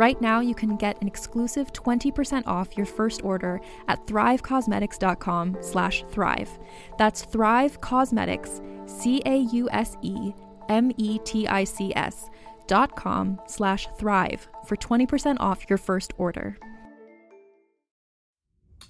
[0.00, 6.04] Right now, you can get an exclusive 20% off your first order at thrivecausemetics.com slash
[6.08, 6.48] thrive.
[6.96, 10.30] That's Thrive Causemetics, C-A-U-S-E-M-E-T-I-C-S
[12.66, 16.56] dot com slash thrive for 20% off your first order.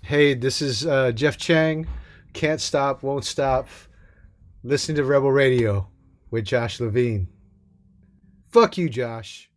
[0.02, 1.88] Hey, this is uh, Jeff Chang.
[2.34, 3.66] Can't stop, won't stop.
[4.62, 5.88] Listening to Rebel Radio
[6.30, 7.26] with Josh Levine.
[8.52, 9.50] Fuck you, Josh.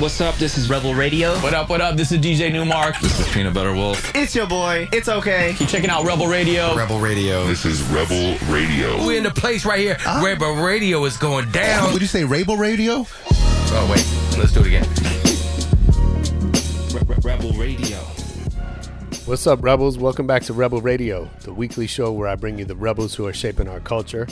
[0.00, 0.34] What's up?
[0.36, 1.34] This is Rebel Radio.
[1.40, 1.94] What up, what up?
[1.94, 2.98] This is DJ Nu-Mark.
[3.00, 4.16] This is Peanut Butter Wolf.
[4.16, 4.88] It's your boy.
[4.92, 5.54] It's okay.
[5.58, 6.74] Keep checking out Rebel Radio.
[6.74, 7.46] Rebel Radio.
[7.46, 8.96] This is Rebel Radio.
[9.04, 9.98] We're in the place right here.
[10.06, 11.92] Uh, Rebel Radio is going down.
[11.92, 13.04] Would you say Rebel Radio?
[13.26, 14.38] Oh, wait.
[14.38, 14.88] Let's do it again.
[17.22, 17.98] Rebel Radio.
[19.26, 19.98] What's up, Rebels?
[19.98, 23.26] Welcome back to Rebel Radio, the weekly show where I bring you the rebels who
[23.26, 24.26] are shaping our culture.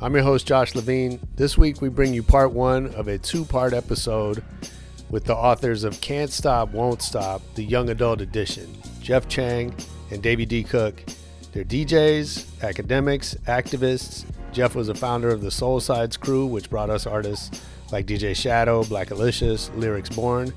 [0.00, 1.18] I'm your host, Josh Levine.
[1.34, 4.44] This week, we bring you part one of a two part episode
[5.10, 9.74] with the authors of Can't Stop, Won't Stop, the Young Adult Edition, Jeff Chang
[10.10, 10.62] and Davey D.
[10.62, 11.02] Cook.
[11.52, 14.24] They're DJs, academics, activists.
[14.52, 18.82] Jeff was a founder of the Solesides crew, which brought us artists like DJ Shadow,
[18.84, 20.52] Blackalicious, Lyrics Born.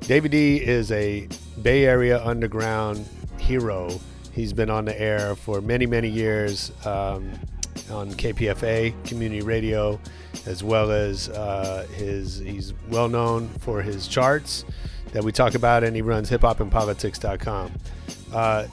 [0.00, 1.28] Davey D is a
[1.62, 3.06] Bay Area underground
[3.38, 4.00] hero.
[4.32, 6.72] He's been on the air for many, many years.
[6.84, 7.32] Um,
[7.90, 10.00] on KPFA community radio,
[10.46, 12.38] as well as uh, his.
[12.38, 14.64] He's well known for his charts
[15.12, 17.72] that we talk about, and he runs hiphopandpolitics.com.
[18.32, 18.66] Uh,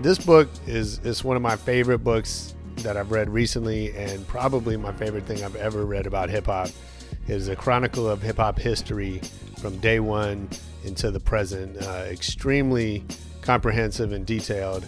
[0.00, 4.76] this book is is one of my favorite books that I've read recently, and probably
[4.76, 6.68] my favorite thing I've ever read about hip hop.
[7.28, 9.20] Is a chronicle of hip hop history
[9.58, 10.48] from day one
[10.84, 11.80] into the present.
[11.80, 13.04] Uh, extremely
[13.42, 14.86] comprehensive and detailed,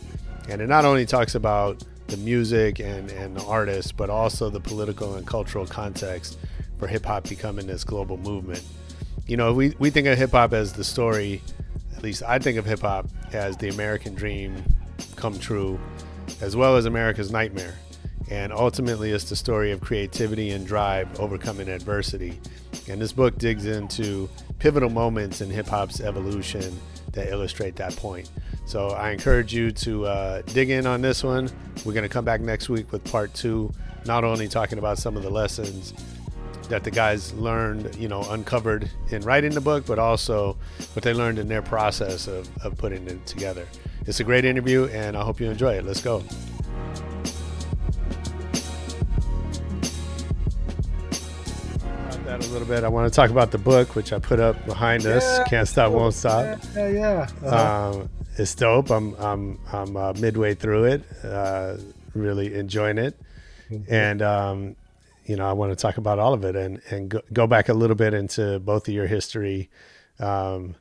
[0.49, 4.61] and it not only talks about the music and, and the artists, but also the
[4.61, 6.39] political and cultural context
[6.79, 8.63] for hip hop becoming this global movement.
[9.27, 11.41] You know, we, we think of hip hop as the story,
[11.97, 14.63] at least I think of hip hop as the American dream
[15.17, 15.81] come true,
[16.41, 17.75] as well as America's nightmare.
[18.31, 22.41] And ultimately, it's the story of creativity and drive overcoming adversity.
[22.89, 24.29] And this book digs into
[24.59, 26.79] pivotal moments in hip hop's evolution
[27.13, 28.31] that illustrate that point.
[28.67, 31.51] So I encourage you to uh, dig in on this one.
[31.85, 33.73] We're going to come back next week with part two,
[34.07, 35.93] not only talking about some of the lessons
[36.69, 40.57] that the guys learned, you know, uncovered in writing the book, but also
[40.95, 43.67] what they learned in their process of, of putting it together.
[44.07, 45.85] It's a great interview, and I hope you enjoy it.
[45.85, 46.23] Let's go.
[52.25, 52.85] That a little bit.
[52.85, 55.47] I want to talk about the book, which I put up behind us.
[55.47, 56.59] Can't stop, won't stop.
[56.75, 57.29] Yeah, yeah.
[57.45, 57.99] Uh-huh.
[58.01, 58.91] Um, it's dope.
[58.91, 61.77] I'm I'm I'm uh, midway through it, uh,
[62.15, 63.19] really enjoying it,
[63.71, 63.93] mm-hmm.
[63.93, 64.77] and um,
[65.25, 67.69] you know I want to talk about all of it and and go, go back
[67.69, 69.71] a little bit into both of your history.
[70.19, 70.77] Um,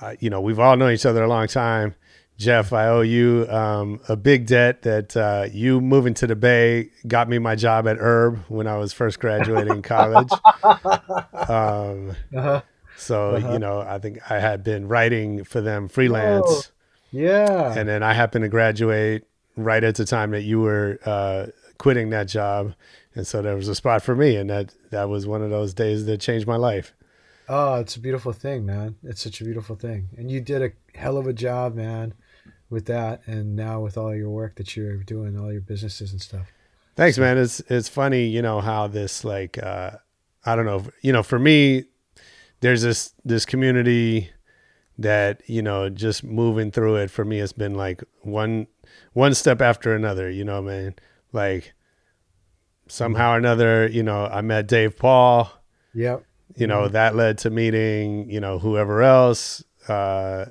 [0.00, 1.94] uh, you know we've all known each other a long time.
[2.36, 6.90] Jeff, I owe you um, a big debt that uh, you moving to the Bay
[7.06, 10.30] got me my job at URB when I was first graduating college.
[11.46, 12.62] Um, uh-huh.
[12.96, 13.52] So, uh-huh.
[13.52, 16.46] you know, I think I had been writing for them freelance.
[16.46, 16.62] Oh,
[17.10, 17.74] yeah.
[17.76, 19.24] And then I happened to graduate
[19.56, 21.46] right at the time that you were uh,
[21.78, 22.74] quitting that job.
[23.14, 24.36] And so there was a spot for me.
[24.36, 26.94] And that, that was one of those days that changed my life.
[27.48, 28.96] Oh, it's a beautiful thing, man.
[29.02, 30.08] It's such a beautiful thing.
[30.16, 32.14] And you did a hell of a job, man,
[32.70, 33.22] with that.
[33.26, 36.50] And now with all your work that you're doing, all your businesses and stuff.
[36.96, 37.38] Thanks, man.
[37.38, 39.90] It's, it's funny, you know, how this, like, uh,
[40.46, 41.84] I don't know, you know, for me,
[42.64, 44.30] there's this this community
[44.96, 48.66] that you know just moving through it for me has been like one
[49.12, 50.30] one step after another.
[50.30, 50.94] You know, man,
[51.30, 51.74] like
[52.88, 55.52] somehow or another, you know, I met Dave Paul.
[55.92, 56.24] Yep.
[56.56, 59.62] You know, that led to meeting, you know, whoever else.
[59.86, 60.46] Uh,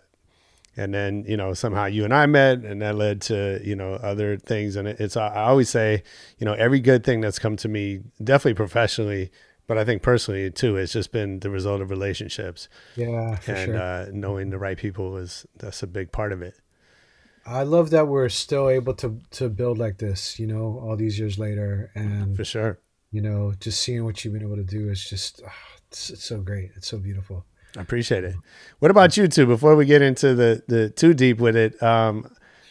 [0.76, 3.94] and then, you know, somehow you and I met and that led to, you know,
[3.94, 4.76] other things.
[4.76, 6.04] And it's, I always say,
[6.40, 9.32] you know, every good thing that's come to me, definitely professionally,
[9.74, 12.70] but I think personally too, it's just been the result of relationships.
[12.96, 13.38] Yeah.
[13.38, 13.82] For and sure.
[13.82, 16.60] uh, knowing the right people is, that's a big part of it.
[17.44, 21.18] I love that we're still able to to build like this, you know, all these
[21.18, 22.80] years later, and For sure.
[23.10, 25.52] you know, just seeing what you've been able to do is just, ah,
[25.88, 26.70] it's, it's so great.
[26.76, 27.46] It's so beautiful.
[27.76, 28.36] I appreciate it.
[28.78, 29.48] What about you two?
[29.48, 32.30] Before we get into the the too deep with it, um,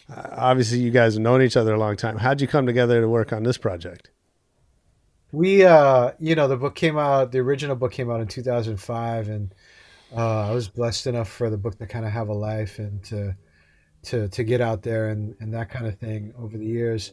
[0.09, 2.19] obviously you guys have known each other a long time.
[2.19, 4.12] How'd you come together to work on this project?
[5.33, 7.33] We, uh, you know, the book came out.
[7.33, 9.55] The original book came out in 2005, and
[10.15, 13.03] uh, I was blessed enough for the book to kind of have a life and
[13.05, 13.35] to
[14.05, 17.13] to to get out there and and that kind of thing over the years.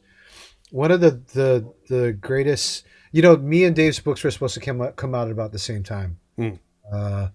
[0.71, 4.59] One of the the the greatest, you know, me and Dave's books were supposed to
[4.59, 6.49] come out, come out at about the same time, Hmm.
[6.91, 7.29] uh,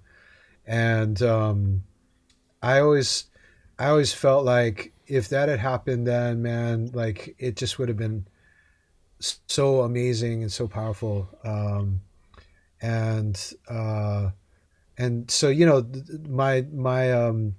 [0.66, 1.84] and um,
[2.62, 3.26] I always
[3.78, 7.98] I always felt like if that had happened, then man, like it just would have
[7.98, 8.26] been
[9.46, 11.28] so amazing and so powerful.
[11.44, 12.00] Um,
[12.80, 14.30] and uh,
[14.98, 15.86] and so you know,
[16.28, 17.56] my my um,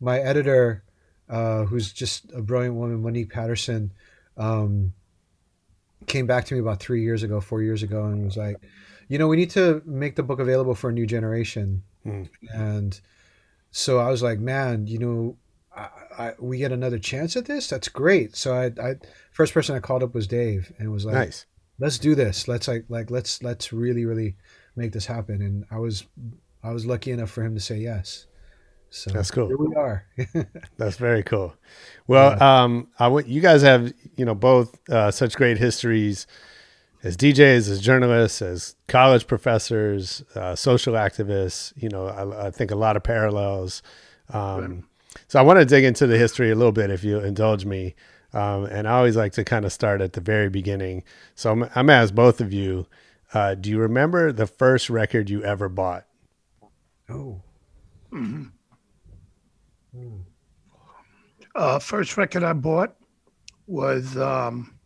[0.00, 0.82] my editor,
[1.28, 3.92] uh, who's just a brilliant woman, Monique Patterson,
[4.36, 4.92] um,
[6.06, 8.56] came back to me about three years ago, four years ago, and was like,
[9.08, 11.82] you know, we need to make the book available for a new generation.
[12.02, 12.24] Hmm.
[12.52, 13.00] And
[13.70, 15.36] so I was like, man, you know,
[16.18, 17.68] I, we get another chance at this.
[17.68, 18.36] That's great.
[18.36, 18.94] So I, I
[19.32, 21.46] first person I called up was Dave, and was like, Nice.
[21.78, 22.48] let's do this.
[22.48, 24.36] Let's like like let's let's really really
[24.76, 25.42] make this happen.
[25.42, 26.04] And I was
[26.62, 28.26] I was lucky enough for him to say yes.
[28.90, 29.48] So That's cool.
[29.48, 30.06] Here we are.
[30.78, 31.54] That's very cool.
[32.06, 36.26] Well, um, I want you guys have you know both uh, such great histories
[37.02, 41.72] as DJs, as journalists, as college professors, uh, social activists.
[41.76, 43.82] You know, I, I think a lot of parallels.
[44.30, 44.88] Um,
[45.28, 47.94] So I want to dig into the history a little bit, if you indulge me.
[48.32, 51.04] Um, and I always like to kind of start at the very beginning.
[51.34, 52.86] So I'm, I'm gonna ask both of you:
[53.32, 56.06] uh, Do you remember the first record you ever bought?
[57.08, 57.40] oh,
[61.54, 62.96] uh, first record I bought
[63.66, 64.78] was um,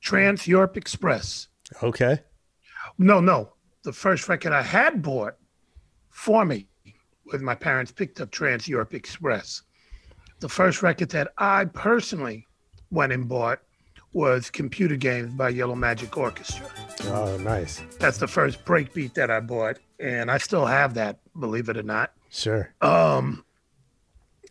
[0.00, 1.48] Trans Europe Express.
[1.82, 2.20] Okay.
[2.96, 3.52] No, no.
[3.82, 5.36] The first record I had bought
[6.08, 6.69] for me
[7.32, 9.62] when my parents picked up Trans Europe Express.
[10.40, 12.46] The first record that I personally
[12.90, 13.60] went and bought
[14.12, 16.66] was Computer Games by Yellow Magic Orchestra.
[17.04, 17.82] Oh, nice.
[17.98, 21.82] That's the first breakbeat that I bought, and I still have that, believe it or
[21.82, 22.12] not.
[22.30, 22.72] Sure.
[22.80, 23.44] Um,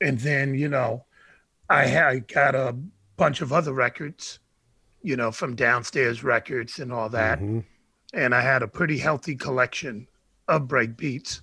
[0.02, 1.06] and then you know,
[1.70, 2.76] I had I got a
[3.18, 4.40] bunch of other records,
[5.02, 7.66] you know, from downstairs records and all that, Mhm.
[8.14, 10.08] and I had a pretty healthy collection
[10.48, 11.42] of break beats,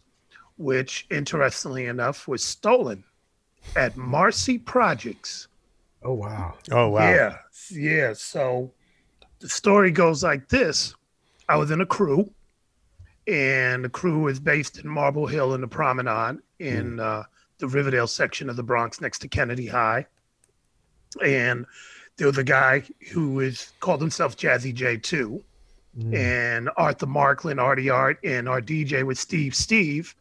[0.58, 3.04] which interestingly enough was stolen
[3.74, 5.48] at Marcy Projects.
[6.02, 6.54] oh wow.
[6.70, 7.10] Oh, wow.
[7.10, 7.38] Yeah,
[7.70, 8.12] yeah.
[8.14, 8.72] So
[9.40, 10.94] the story goes like this:
[11.48, 12.30] I was in a crew,
[13.26, 17.24] and the crew is based in Marble Hill in the Promenade in uh,
[17.58, 20.06] the Riverdale section of the Bronx, next to Kennedy High.
[21.24, 21.66] And
[22.16, 25.42] there was a guy who is called himself Jazzy J two,
[26.12, 30.14] and Arthur Marklin, Artie Art, and our DJ was Steve Steve,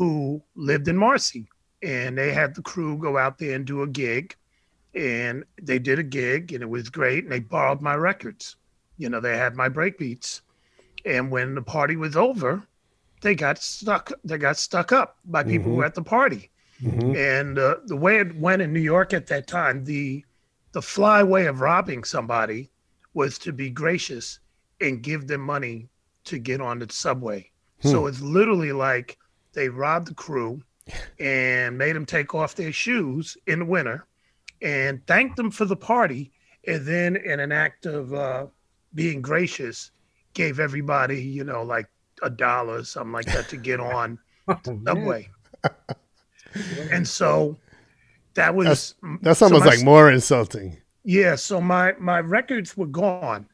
[0.00, 1.46] who lived in Marcy.
[1.82, 4.34] And they had the crew go out there and do a gig
[4.94, 8.56] and they did a gig and it was great and they borrowed my records
[8.98, 10.40] you know they had my breakbeats
[11.04, 12.60] and when the party was over
[13.20, 16.50] they got stuck they got stuck up by people who were at the party
[16.82, 17.14] Mhm.
[17.16, 20.24] and uh, the way it went in new york at that time the
[20.72, 22.68] the fly way of robbing somebody
[23.14, 24.40] was to be gracious
[24.80, 25.88] and give them money
[26.24, 27.48] to get on the subway
[27.80, 29.16] so it's literally like
[29.52, 30.62] they robbed the crew
[31.18, 34.06] and made them take off their shoes in the winter
[34.62, 36.32] and thanked them for the party.
[36.66, 38.46] And then, in an act of uh,
[38.94, 39.90] being gracious,
[40.34, 41.86] gave everybody, you know, like
[42.22, 45.28] a dollar or something like that to get on Oh, the subway.
[46.90, 47.56] and so
[48.34, 50.76] that was That's so almost my- like more insulting.
[51.04, 53.46] yeah, so my my records were gone.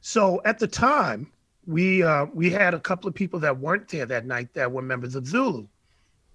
[0.00, 1.30] So at the time,
[1.68, 4.80] we uh, we had a couple of people that weren't there that night that were
[4.80, 5.66] members of Zulu,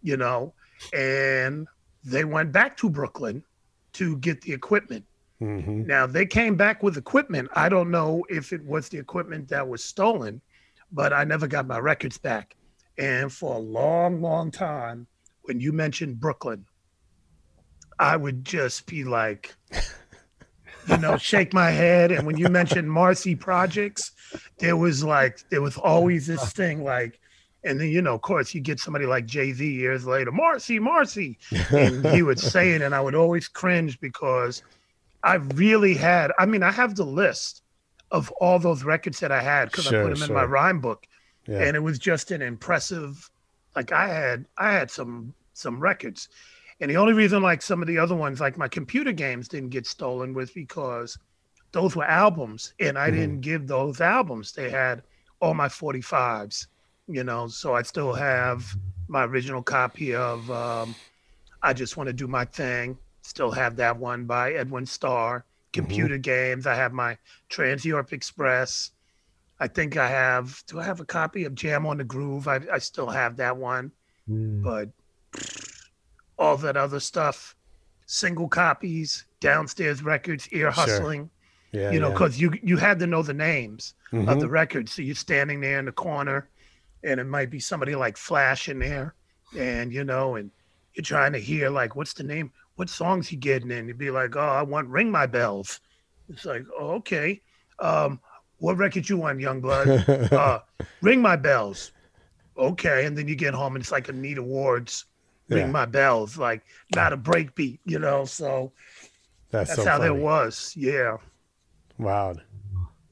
[0.04, 0.54] you know,
[0.94, 1.68] and
[2.04, 3.44] they went back to Brooklyn
[3.94, 5.04] to get the equipment.
[5.40, 7.50] hmm Now they came back with equipment.
[7.56, 10.40] I don't know if it was the equipment that was stolen,
[10.92, 12.56] but I never got my records back.
[13.00, 15.08] And for a long, long time,
[15.44, 16.64] when you mentioned Brooklyn,
[17.98, 19.56] I would just be like,
[20.88, 22.12] you know, shake my head.
[22.12, 24.12] And when you mentioned Marcy Projects,
[24.58, 27.20] there was like, there was always this thing like,
[27.64, 30.80] and then, you know, of course, you get somebody like Jay Z years later, Marcy,
[30.80, 31.38] Marcy.
[31.72, 34.64] And he would say it, and I would always cringe because
[35.24, 37.62] I really had, I mean, I have the list
[38.12, 40.82] of all those records that I had because Sure, I put them in my rhyme
[40.82, 41.08] book.
[41.48, 41.64] Yeah.
[41.64, 43.30] And it was just an impressive,
[43.76, 46.30] like I had, I had some, some records.
[46.82, 49.70] And the only reason like some of the other ones, like my computer games didn't
[49.70, 51.18] get stolen was because
[51.72, 54.52] those were albums and I didn't give those albums.
[54.52, 55.04] They had
[55.40, 56.68] all my 45s,
[57.08, 58.66] you know, so I still have
[59.08, 60.96] my original copy of um,
[61.62, 62.98] I Just Want to Do My Thing.
[63.22, 65.46] Still have that one by Edwin Starr.
[65.72, 66.68] Computer games.
[66.68, 67.18] I have my
[67.50, 68.92] Trans Europe Express.
[69.60, 72.48] I think I have, do I have a copy of Jam on the Groove?
[72.48, 73.92] I, I still have that one
[74.30, 74.64] Mm.
[74.64, 74.88] but
[76.38, 77.56] all that other stuff,
[78.06, 81.30] single copies, downstairs records, ear hustling,
[81.72, 82.14] yeah, you know, yeah.
[82.14, 84.32] because you you had to know the names Mhm.
[84.32, 84.94] of the records.
[84.94, 86.50] So you're standing there in the corner,
[87.04, 89.16] and it might be somebody like Flash in there,
[89.58, 90.52] and you know, and
[90.94, 92.52] you're trying to hear like, what's the name?
[92.76, 93.88] What songs he getting in?
[93.88, 95.80] You'd be like, oh, I want Ring My Bells.
[96.30, 97.42] It's like, oh, okay.
[97.80, 98.20] Um,
[98.58, 99.88] what record you want, young blood?
[100.32, 100.60] uh,
[101.02, 101.92] Ring My Bells.
[102.58, 105.06] Okay, and then you get home and it's like Anita Ward's
[105.48, 105.58] Yeah.
[105.58, 106.64] Ring My Bells, like
[106.96, 108.26] not a breakbeat, you know.
[108.26, 108.72] So
[109.52, 110.16] that's, that's so how funny.
[110.16, 110.74] that was.
[110.76, 111.18] Yeah.
[111.98, 112.36] Wow.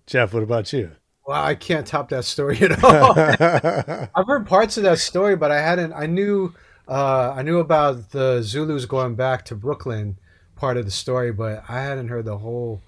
[0.06, 0.92] Jeff, what about you?
[1.26, 3.14] Well, I can't top that story at all.
[4.16, 5.94] I've heard parts of that story, but I hadn't.
[5.94, 6.54] I knew,
[6.88, 10.18] uh, I knew about the Zulus going back to Brooklyn,
[10.56, 12.82] part of the story, but I hadn't heard the whole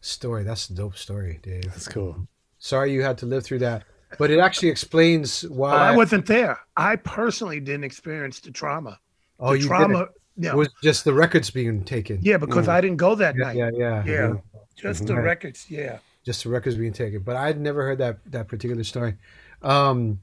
[0.00, 0.44] story.
[0.44, 1.64] That's a dope story, Dave.
[1.64, 2.28] That's cool.
[2.58, 3.84] Sorry you had to live through that,
[4.18, 5.70] but it actually explains why.
[5.74, 6.58] Well, I wasn't there.
[6.76, 8.98] I personally didn't experience the trauma.
[9.40, 10.10] oh, the you trauma, didn't.
[10.36, 12.18] yeah, It was just the records being taken.
[12.22, 13.56] yeah, because I didn't go that yeah, night.
[13.56, 14.02] yeah, yeah.
[14.04, 14.34] Yeah.
[14.76, 15.66] Just the records.
[15.68, 15.98] Yeah.
[16.24, 17.20] just the records being taken.
[17.22, 19.14] But I'd never heard that that particular story.
[19.62, 20.20] Um,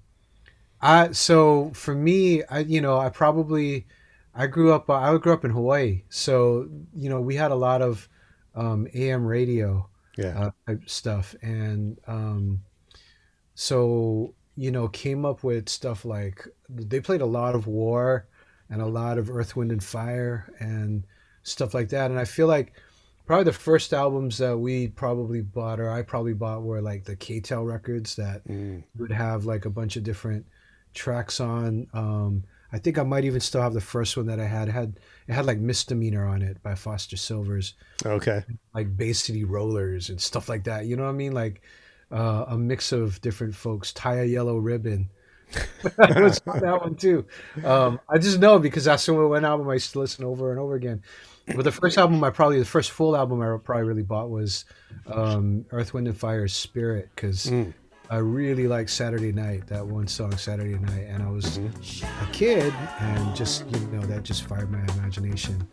[0.81, 3.85] I so for me, I you know I probably
[4.33, 7.81] I grew up I grew up in Hawaii, so you know we had a lot
[7.81, 8.07] of
[8.55, 9.87] um, AM radio
[10.17, 10.39] Yeah.
[10.39, 12.61] uh, type stuff, and um,
[13.55, 18.27] so you know came up with stuff like they played a lot of War
[18.69, 21.03] and a lot of Earth, Wind and Fire and
[21.43, 22.73] stuff like that, and I feel like
[23.25, 27.15] probably the first albums that we probably bought or I probably bought were like the
[27.15, 28.83] KTEL records that Mm.
[28.97, 30.45] would have like a bunch of different
[30.93, 31.87] tracks on.
[31.93, 34.67] Um, I think I might even still have the first one that I had.
[34.69, 37.73] It had it had like Misdemeanor on it by Foster Sylvers,
[38.05, 38.43] Okay.
[38.73, 40.85] like Bay City Rollers and stuff like that.
[40.85, 41.31] You know what I mean?
[41.33, 41.61] Like
[42.11, 43.93] uh, a mix of different folks.
[43.93, 45.09] Tie a Yellow Ribbon.
[45.97, 47.25] was on that one too.
[47.63, 50.59] Um, I just know because that's the one album I used to listen over and
[50.59, 51.03] over again.
[51.47, 54.65] But the first album I probably the first full album I probably really bought was
[55.05, 57.73] um, Earth, Wind and Fire's Spirit because Mm.
[58.09, 62.71] I really like Saturday Night that one song Saturday Night and I was a kid
[62.99, 65.67] and just you know that just fired my imagination.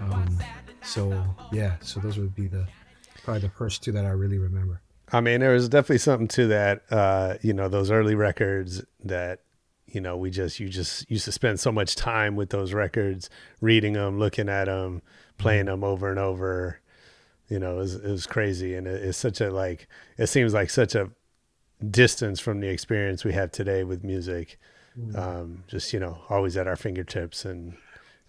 [0.00, 0.38] Um,
[0.82, 2.66] so yeah, so those would be the
[3.24, 4.80] probably the first two that I really remember.
[5.12, 6.82] I mean, there was definitely something to that.
[6.90, 9.40] Uh, you know, those early records that,
[9.86, 13.30] you know, we just, you just used to spend so much time with those records,
[13.60, 15.02] reading them, looking at them,
[15.38, 16.80] playing them over and over.
[17.48, 18.74] You know, it was, it was crazy.
[18.74, 19.86] And it, it's such a, like,
[20.18, 21.10] it seems like such a
[21.88, 24.58] distance from the experience we have today with music.
[25.14, 27.76] Um, just, you know, always at our fingertips and,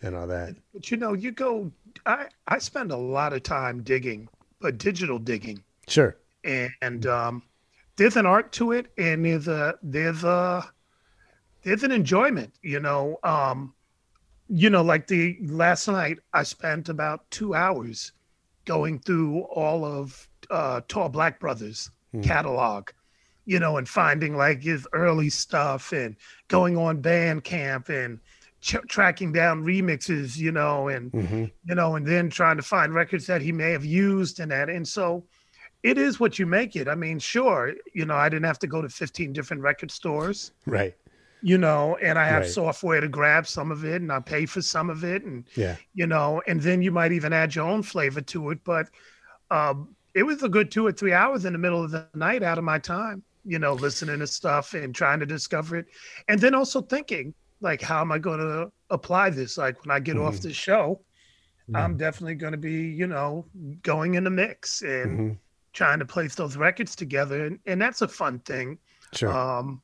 [0.02, 0.56] and all that.
[0.74, 1.72] But you know, you go.
[2.06, 4.30] I I spend a lot of time digging,
[4.60, 6.16] but digital digging, Sure.
[6.48, 7.44] And um,
[7.98, 10.64] there's an art to it, and there's a there's a
[11.64, 12.54] there's an enjoyment.
[12.62, 13.74] You know, um,
[14.48, 18.12] you know, like the last night, I spent about two hours
[18.66, 21.90] going through all of uh, Tall Black Brothers
[22.22, 22.90] catalog,
[23.46, 26.16] you know, and finding like his early stuff and
[26.48, 28.20] going on Bandcamp and
[28.62, 32.94] ch- tracking down remixes, you know, and hmm you know, and then trying to find
[32.94, 34.70] records that he may have used and that.
[34.70, 35.26] And so
[35.88, 36.88] it is what you make it.
[36.88, 40.52] I mean, sure, you know, I didn't have to go to 15 different record stores,
[40.66, 40.96] Right.
[41.42, 42.48] you know, and I have Right.
[42.48, 45.24] software to grab some of it and I pay for some of it.
[45.24, 45.78] And, Yeah.
[45.94, 48.60] you know, and then you might even add your own flavor to it.
[48.66, 48.88] But
[49.52, 52.44] um, it was a good two or three hours in the middle of the night
[52.44, 55.88] out of my time, you know, listening to stuff and trying to discover it.
[56.28, 59.58] And then also thinking, like, how am I going to apply this?
[59.58, 61.04] Like, when I get off the show,
[61.74, 63.48] I'm definitely going to be, you know,
[63.84, 65.40] going in the mix and hmm
[65.78, 67.46] trying to place those records together.
[67.46, 68.80] And, and that's a fun thing.
[69.14, 69.32] Sure.
[69.32, 69.82] Um,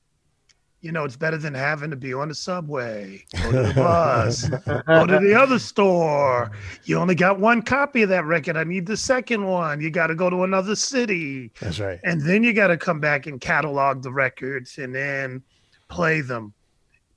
[0.81, 4.49] you know, it's better than having to be on the subway, go to the bus,
[4.85, 6.51] go to the other store.
[6.83, 8.57] You only got one copy of that record.
[8.57, 9.79] I need the second one.
[9.79, 11.51] You got to go to another city.
[11.61, 12.01] That's right.
[12.03, 15.41] And then you got to come back and catalog the records and then
[15.87, 16.53] play them.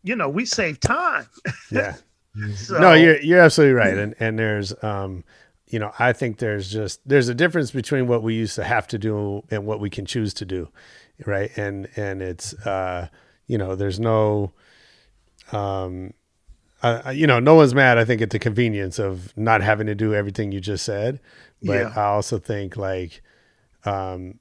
[0.04, 1.26] You know, we save time.
[1.70, 1.96] Yeah.
[2.54, 3.96] So, no, you're you're absolutely right.
[3.96, 5.24] And and there's um
[5.68, 8.86] you know, I think there's just there's a difference between what we used to have
[8.88, 10.68] to do and what we can choose to do.
[11.24, 11.50] Right.
[11.56, 13.08] And and it's uh
[13.46, 14.52] you know, there's no,
[15.52, 16.12] um,
[16.82, 17.98] uh, you know, no one's mad.
[17.98, 21.20] I think at the convenience of not having to do everything you just said,
[21.62, 21.92] but Yeah.
[21.96, 23.22] I also think like,
[23.84, 24.38] um,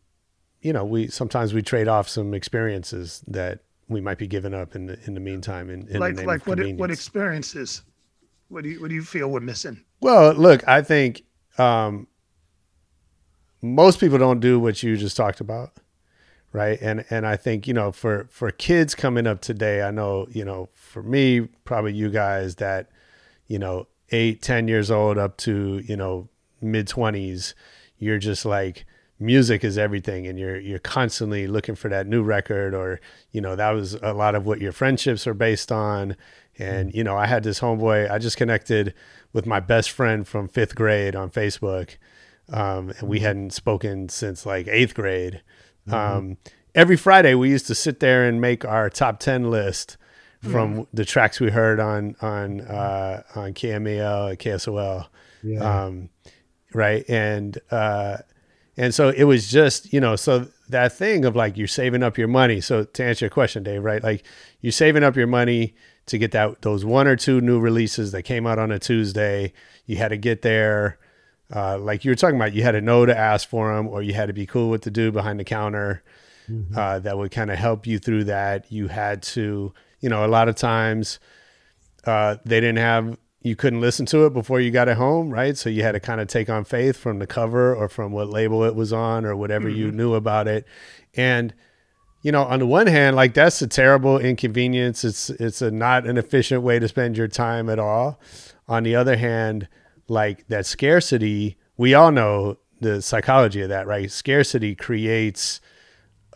[0.62, 4.76] you know, we sometimes we trade off some experiences that we might be giving up
[4.76, 5.70] in the in the meantime.
[5.70, 7.84] In, in like the name like of what what experiences?
[8.50, 9.84] What do you what do you feel we're missing?
[10.06, 11.24] Well, look, I think
[11.58, 12.06] um,
[13.64, 15.72] most people don't do what you just talked about,
[16.54, 16.80] right?
[16.80, 20.46] And and I think you know for for kids coming up today, I know you
[20.46, 22.92] know for me, probably you guys that
[23.48, 26.30] you know eight, ten years old up to you know
[26.62, 27.56] mid twenties,
[27.98, 28.86] you're just like
[29.20, 33.00] music is everything and you're you're constantly looking for that new record or
[33.32, 36.18] you know that was a lot of what your friendships are based on
[36.60, 38.94] and you know I had this homeboy I just connected
[39.36, 41.98] with my best friend from 5th grade on Facebook
[42.52, 45.42] um, and we hadn't spoken since like 8th grade.
[45.92, 46.38] Um,
[46.74, 49.98] every Friday we used to sit there and make our top 10 list
[50.42, 55.08] from the tracks we heard on on uh, on KMEL KSOL
[55.44, 55.86] Yeah.
[55.86, 56.10] um,
[56.74, 57.04] right?
[57.10, 58.18] And uh,
[58.78, 62.16] and so it was just you know so that thing of like you're saving up
[62.18, 62.62] your money.
[62.62, 64.04] So to answer your question dave right?
[64.04, 64.24] Like
[64.62, 65.74] you're saving up your money
[66.06, 69.52] to get that those one or two new releases that came out on a tuesday
[69.86, 70.98] you had to get there
[71.56, 74.02] uh, like you were talking about you had to know to ask for them or
[74.02, 76.04] you had to be cool with the dude behind the counter
[76.76, 80.28] uh, that would kind of help you through that you had to you know a
[80.28, 81.20] lot of times
[82.06, 85.56] uh, they didn't have you couldn't listen to it before you got it home, right?
[85.56, 88.28] So you had to kind of take on faith from the cover or from what
[88.28, 90.66] label it was on or whatever you knew about it.
[91.14, 91.54] And
[92.26, 95.04] you know, on the one hand, like that's a terrible inconvenience.
[95.04, 98.20] It's it's a not an efficient way to spend your time at all.
[98.68, 99.68] On the other hand,
[100.08, 104.10] like that scarcity, we all know the psychology of that, right?
[104.10, 105.62] Scarcity creates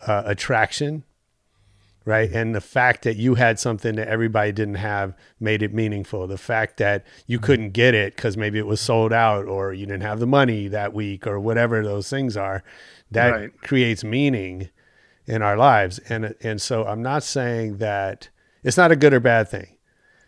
[0.06, 1.02] uh, attraction
[2.06, 2.30] right?
[2.32, 6.26] And the fact that you had something that everybody didn't have made it meaningful.
[6.26, 9.84] The fact that you couldn't get it because maybe it was sold out or you
[9.84, 12.64] didn't have the money that week or whatever those things are,
[13.10, 13.60] that Right.
[13.60, 14.70] creates meaning
[15.30, 15.98] in our lives.
[16.10, 18.28] And and so I'm not saying that
[18.62, 19.76] it's not a good or bad thing,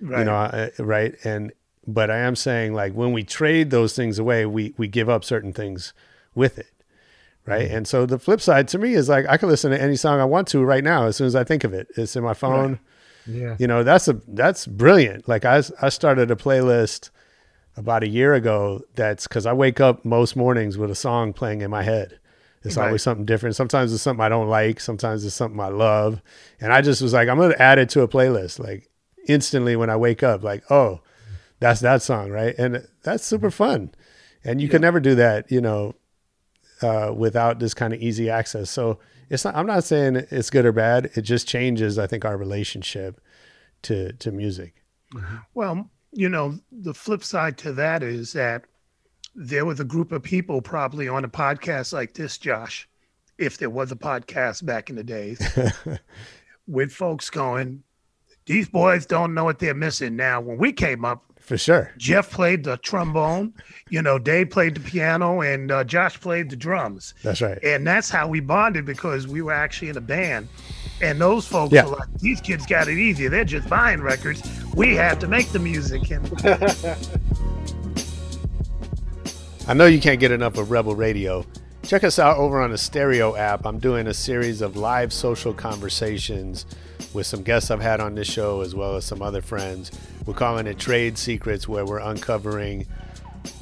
[0.01, 0.21] Right.
[0.21, 1.15] you know, uh, right?
[1.25, 1.53] And
[1.87, 5.25] but I am saying like when we trade those things away, we we give up
[5.25, 5.93] certain things
[6.35, 6.67] with it
[7.45, 7.73] right?
[7.73, 10.21] And so the flip side to me is like I can listen to any song
[10.21, 11.89] I want to right now as soon as I think of it.
[11.97, 12.79] It's in my phone.
[13.27, 13.57] Yeah.
[13.59, 15.27] You know, that's a that's brilliant.
[15.27, 17.11] Like I I started a playlist
[17.77, 21.63] about a year ago that's cuz I wake up most mornings with a song playing
[21.63, 22.21] in my head.
[22.65, 22.87] It's Right.
[22.87, 23.57] always something different.
[23.57, 26.23] Sometimes it's something I don't like, sometimes it's something I love.
[26.61, 28.89] And I just was like I'm going to add it to a playlist like
[29.27, 31.01] instantly when I wake up like, "Oh,
[31.61, 33.93] that's that song, right?" And that's super fun.
[34.45, 35.95] And you can never do that, you know,
[36.83, 38.71] uh, without this kind of easy access.
[38.71, 38.99] So
[39.31, 41.11] it's not, I'm not saying it's good or bad.
[41.15, 43.21] It just changes, I think, our relationship
[43.83, 44.75] to to music.
[45.55, 48.65] Well, you know, the flip side to that is that
[49.35, 52.89] there was a group of people probably on a podcast like this, Josh,
[53.39, 55.41] if there was a podcast back in the days,
[56.67, 57.83] with folks going,
[58.47, 60.17] these boys don't know what they're missing.
[60.17, 61.93] Now, when we came up, For sure.
[61.97, 63.55] Jeff played the trombone,
[63.89, 67.15] you know, Dave played the piano, and uh, Josh played the drums.
[67.23, 67.59] That's right.
[67.65, 70.49] And that's how we bonded because we were actually in a band.
[71.01, 71.85] And those folks Yeah.
[71.87, 73.27] were like, these kids got it easy.
[73.29, 74.43] They're just buying records.
[74.75, 76.11] We have to make the music.
[76.11, 76.27] And
[79.69, 81.47] I know you can't get enough of Rebel Radio.
[81.85, 83.65] Check us out over on the Stereo app.
[83.65, 86.67] I'm doing a series of live social conversations
[87.15, 89.93] with some guests I've had on this show as well as some other friends.
[90.27, 92.89] We're calling it Trade Secrets, where we're uncovering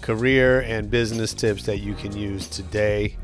[0.00, 3.16] career and business tips that you can use today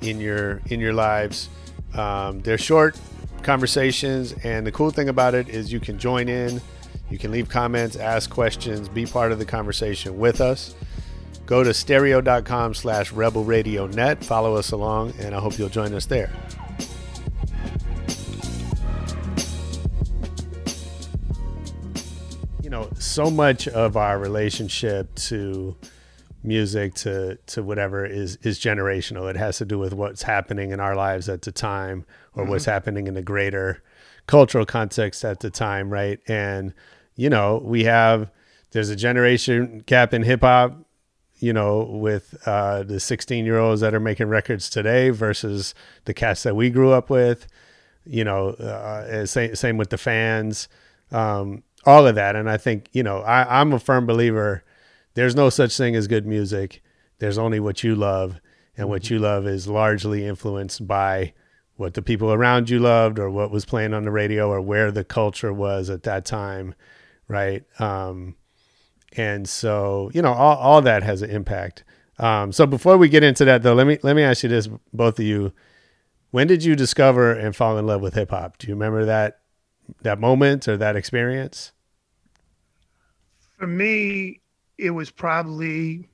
[0.00, 1.50] in your in your lives.
[1.92, 2.98] Um, they're short
[3.42, 6.62] conversations, and the cool thing about it is you can join in,
[7.10, 10.74] you can leave comments, ask questions, be part of the conversation with us.
[11.52, 14.24] Go to stereo.com slash rebel radio net.
[14.24, 16.32] Follow us along, and I hope you'll join us there.
[22.62, 25.76] You know, so much of our relationship to
[26.42, 29.28] music to to whatever is is generational.
[29.28, 32.62] It has to do with what's happening in our lives at the time or what's
[32.62, 32.70] mm-hmm.
[32.70, 33.82] happening in the greater
[34.26, 36.18] cultural context at the time, right?
[36.26, 36.72] And
[37.14, 38.30] you know, we have
[38.70, 40.78] there's a generation gap in hip hop,
[41.42, 45.74] you know, with uh, the 16 year olds that are making records today versus
[46.04, 47.48] the cats that we grew up with.
[48.04, 50.68] You know, uh, same same with the fans,
[51.10, 52.36] um, all of that.
[52.36, 54.64] And I think you know, I, I'm a firm believer.
[55.14, 56.82] There's no such thing as good music.
[57.18, 58.40] There's only what you love,
[58.76, 61.34] and what you love is largely influenced by
[61.76, 64.92] what the people around you loved or what was playing on the radio or where
[64.92, 66.74] the culture was at that time
[67.26, 68.36] right um,
[69.16, 71.84] and so you know all, all that has an impact
[72.18, 74.68] um, so before we get into that though let me let me ask you this
[74.92, 75.52] both of you
[76.30, 79.40] when did you discover and fall in love with hip hop do you remember that
[80.02, 81.72] that moment or that experience
[83.58, 84.40] For me,
[84.78, 86.08] it was probably.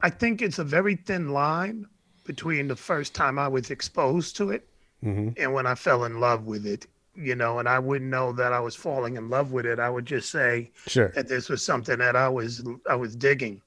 [0.00, 1.86] I think it's a very thin line
[2.24, 4.68] between the first time I was exposed to it
[5.04, 5.30] mm-hmm.
[5.36, 6.86] and when I fell in love with it.
[7.14, 9.78] You know, and I wouldn't know that I was falling in love with it.
[9.78, 13.60] I would just say sure that this was something that I was I was digging.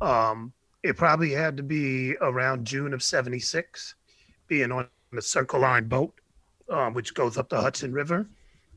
[0.00, 3.94] Um, it probably had to be around June of '76,
[4.48, 6.14] being on the Circle Line boat,
[6.70, 8.26] um, which goes up the Hudson River,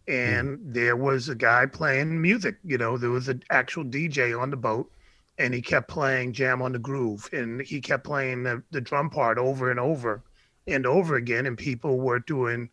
[0.08, 2.58] and there was a guy playing music.
[2.64, 4.92] You know, there was an actual DJ on the boat,
[5.38, 9.10] and he kept playing Jam on the Groove, and he kept playing the, the drum
[9.10, 10.24] part over and over
[10.68, 12.70] and over again, and people were doing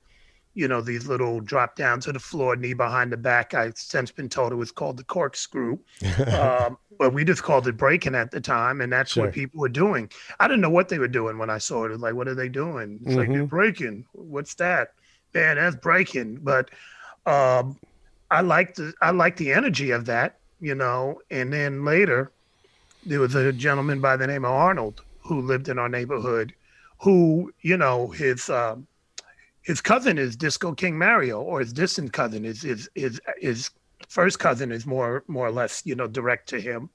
[0.57, 3.53] you know, these little drop down to the floor, knee behind the back.
[3.53, 5.79] I've since been told it was called the corkscrew,
[6.29, 9.25] um, but we just called it breaking at the time, and that's Sure.
[9.27, 10.11] what people were doing.
[10.40, 12.01] I didn't know what they were doing when I saw it.
[12.01, 12.99] Like, what are they doing?
[13.05, 14.07] It's like they're breaking.
[14.12, 14.95] What's that?
[15.35, 16.37] Man, that's breaking.
[16.42, 16.71] But
[17.27, 17.79] um,
[18.31, 21.21] I like the I like the energy of that, you know.
[21.31, 22.33] And then later,
[23.05, 26.55] there was a gentleman by the name of Arnold who lived in our neighborhood,
[27.03, 28.49] who you know his.
[28.49, 28.87] Um,
[29.66, 33.70] his cousin is Disco King Mario, or his distant cousin is is is his
[34.09, 36.88] first cousin is more more or less you know direct to him.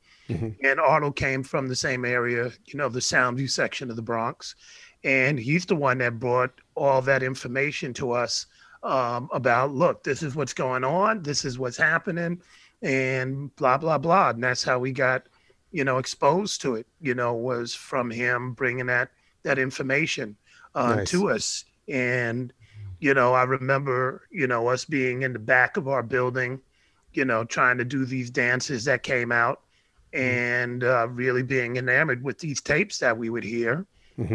[0.64, 4.56] And Arnold came from the same area, you know, the Soundview section of the Bronx,
[5.04, 8.46] and he's the one that brought all that information to us
[8.84, 12.42] um, about look, this is what's going on, this is what's happening,
[12.82, 14.30] and blah blah blah.
[14.30, 15.28] And that's how we got,
[15.74, 16.88] you know, exposed to it.
[17.02, 19.10] You know, was from him bringing that
[19.44, 20.38] that information
[20.76, 21.10] uh, Nice.
[21.10, 21.66] to us.
[21.90, 22.54] And
[23.02, 26.62] you know, I remember, you know, us being in the back of our building,
[27.14, 29.62] you know, trying to do these dances that came out
[30.14, 33.88] and uh, really being enamored with these tapes that we would hear.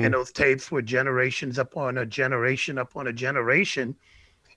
[0.03, 3.97] And those tapes were generations upon a generation upon a generation.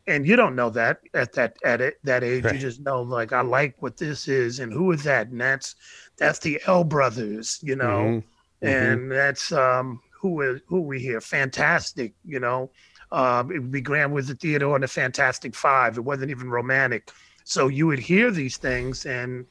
[0.07, 2.45] And you don't know that at that at it, that age.
[2.45, 2.53] Right.
[2.53, 5.29] You just know like I like what this is and who is that?
[5.29, 5.75] And that's
[6.17, 8.17] that's the L brothers, you know
[8.63, 8.63] Mhm.
[8.63, 12.71] and that's um who is who we hear fantastic you know
[13.11, 15.97] um it would be grand wizard Theodore and the fantastic five.
[15.97, 17.11] It wasn't even romantic.
[17.43, 19.45] So you would hear these things and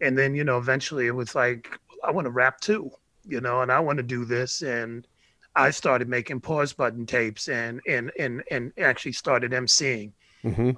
[0.00, 2.90] and then you know eventually it was like i want to rap too
[3.24, 4.62] you know and i want to do this.
[4.62, 5.06] And
[5.56, 10.12] i started making pause button tapes and and and and actually started emceeing.
[10.44, 10.76] Mhm.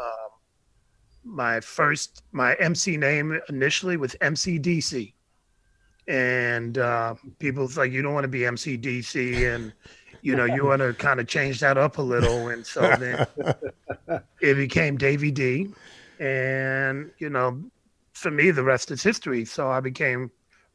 [1.25, 5.13] my first my MC name initially was MCDC,
[6.07, 9.73] and uh, people's like, you don't want to be MCDC, and
[10.27, 13.27] you know you want to kind of change that up a little, and so then
[14.41, 15.69] it became Davy D,
[16.19, 17.63] and you know,
[18.15, 19.45] for me the rest is history.
[19.45, 20.31] So I became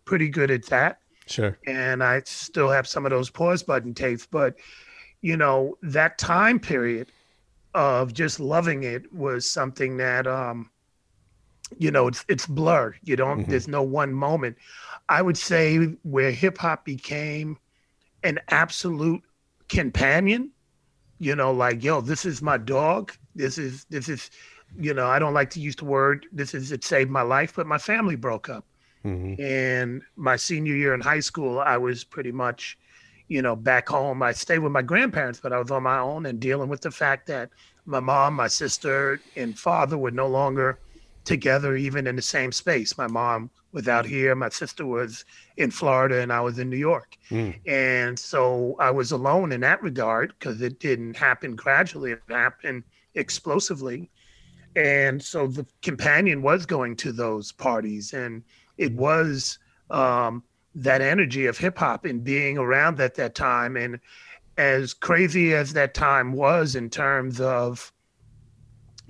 [0.05, 1.57] pretty good at that Sure.
[1.67, 4.25] and I still have some of those pause button tapes.
[4.25, 4.55] But
[5.21, 7.11] you know, that time period
[7.73, 10.69] of just loving it was something that um
[11.77, 12.95] you know it's it's blurred.
[13.03, 14.57] You don't there's no one moment.
[15.09, 17.57] I would say where hip hop became
[18.23, 19.21] an absolute
[19.71, 20.51] companion,
[21.19, 23.13] you know, like, yo, this is my dog.
[23.35, 24.29] This is this is
[24.79, 27.53] you know, I don't like to use the word this is it saved my life,
[27.55, 28.65] but my family broke up.
[29.05, 29.41] Mm-hmm.
[29.41, 32.77] And my senior year in high school, I was pretty much,
[33.27, 34.21] you know, back home.
[34.21, 36.91] I stayed with my grandparents, but I was on my own and dealing with the
[36.91, 37.49] fact that
[37.85, 40.79] my mom, my sister, and father were no longer
[41.25, 42.97] together, even in the same space.
[42.97, 45.23] My mom was out here, my sister was
[45.57, 47.17] in Florida, and I was in New York.
[47.65, 52.83] And so I was alone in that regard because it didn't happen gradually, it happened
[53.15, 54.09] explosively
[54.75, 58.43] and so the companion was going to those parties and
[58.77, 60.43] it was um,
[60.75, 63.99] that energy of hip hop and being around at that time and
[64.57, 67.91] as crazy as that time was in terms of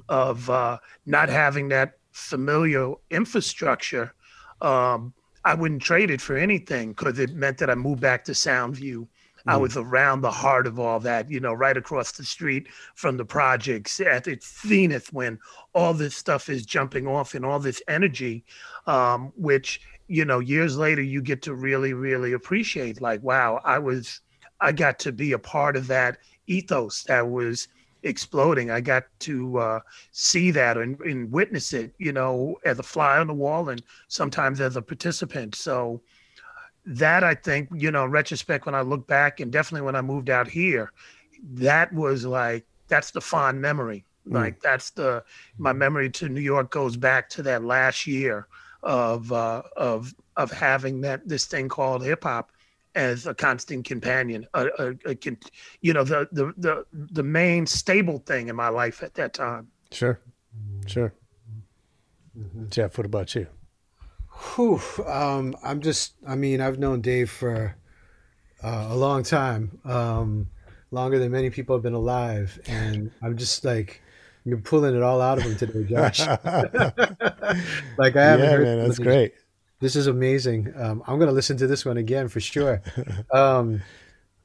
[0.09, 4.13] of uh, not having that familiar infrastructure
[4.61, 5.13] um,
[5.45, 9.07] i wouldn't trade it for anything because it meant that i moved back to soundview
[9.47, 13.17] I was around the heart of all that, you know, right across the street from
[13.17, 15.39] the projects at its zenith when
[15.73, 18.43] all this stuff is jumping off and all this energy,
[18.87, 23.01] um, which, you know, years later you get to really, really appreciate.
[23.01, 24.21] Like, wow, I was,
[24.59, 27.67] I got to be a part of that ethos that was
[28.03, 28.71] exploding.
[28.71, 29.79] I got to uh,
[30.11, 33.81] see that and, and witness it, you know, as a fly on the wall and
[34.07, 35.55] sometimes as a participant.
[35.55, 36.01] So,
[36.85, 40.01] that I think, you know, in retrospect, when I look back and definitely when I
[40.01, 40.91] moved out here,
[41.53, 44.03] that was like, that's the fond memory.
[44.27, 44.33] Mm.
[44.33, 45.23] Like that's the,
[45.57, 48.47] my memory to New York goes back to that last year
[48.83, 52.51] of, uh, of, of having that, this thing called hip hop
[52.95, 55.37] as a constant companion, a, a, a con-
[55.81, 59.67] you know, the, the, the, the main stable thing in my life at that time.
[59.91, 60.19] Sure.
[60.87, 61.13] Sure.
[62.69, 63.47] Jeff, what about you?
[64.55, 67.75] Whew, um, I'm just, I mean, I've known Dave for
[68.63, 70.47] uh, a long time, um,
[70.91, 72.59] longer than many people have been alive.
[72.67, 74.01] And I'm just like,
[74.45, 76.19] you're pulling it all out of him today, Josh.
[77.97, 79.33] like I haven't yeah, heard man, that's great.
[79.81, 80.71] This is amazing.
[80.77, 82.81] Um, I'm going to listen to this one again for sure.
[83.33, 83.81] Um,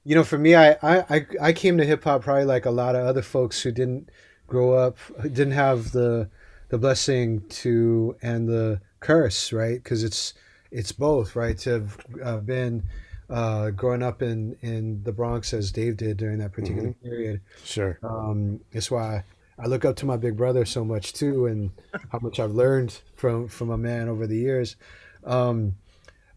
[0.04, 2.94] you know, for me, I, I, I- came to hip hop probably like a lot
[2.96, 4.08] of other folks who didn't
[4.46, 6.30] grow up, didn't have the,
[6.70, 9.82] the blessing to, and the curse, right?
[9.84, 10.34] Cause it's,
[10.70, 11.58] it's both, right?
[11.58, 12.84] To have uh, been,
[13.28, 17.40] uh, growing up in, in the Bronx as Dave did during that particular period.
[17.64, 17.98] Sure.
[18.02, 19.24] Um, it's why
[19.58, 21.70] I look up to my big brother so much too, and
[22.12, 24.76] how much I've learned from from a man over the years.
[25.26, 25.76] Um,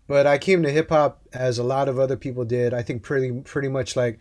[0.08, 2.74] but I came to hip hop as a lot of other people did.
[2.74, 4.20] I think pretty pretty much like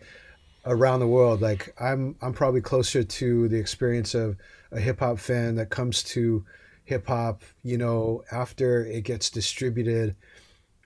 [0.65, 1.41] around the world.
[1.41, 4.37] Like I'm I'm probably closer to the experience of
[4.71, 6.45] a hip hop fan that comes to
[6.85, 10.15] hip hop, you know, after it gets distributed,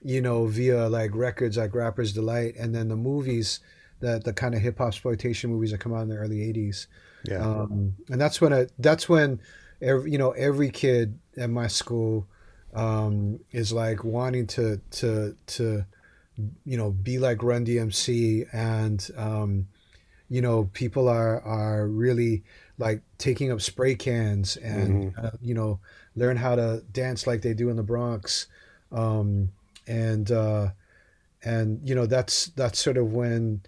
[0.02, 3.60] you know, via like records like Rapper's Delight, and then the movies
[4.00, 6.86] that the kind of hip hop exploitation movies that come out in the early '80s
[7.24, 7.38] Yeah.
[7.38, 9.40] um, and that's when I, that's when
[9.80, 12.26] every, you know every kid at my school
[12.74, 15.84] um, is like wanting to to to
[16.64, 19.68] you know be like Run DMC and um,
[20.28, 22.42] you know people are are really
[22.78, 25.80] like taking up spray cans and uh, you know
[26.16, 28.46] learn how to dance like they do in the Bronx
[28.90, 29.50] um,
[29.86, 30.68] and uh,
[31.44, 33.62] and you know that's that's sort of when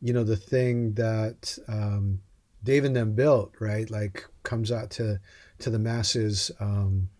[0.00, 2.20] you know the thing that um,
[2.64, 3.88] Dave and them built, right?
[3.90, 5.20] Like comes out to
[5.60, 6.50] to the masses.
[6.60, 7.10] Um,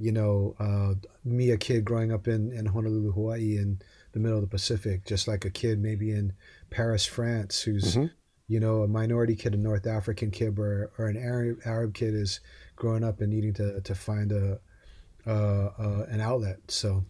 [0.00, 3.80] you know, uh, me, a kid growing up in in Honolulu, Hawaii, in
[4.12, 6.32] the middle of the Pacific, just like a kid maybe in
[6.70, 8.10] Paris, France, who's Mhm.
[8.48, 12.14] you know a minority kid, a North African kid, or or an Arab Arab kid
[12.14, 12.40] is
[12.76, 14.60] growing up and needing to to find a
[15.26, 16.70] uh, uh, an outlet.
[16.70, 17.04] So,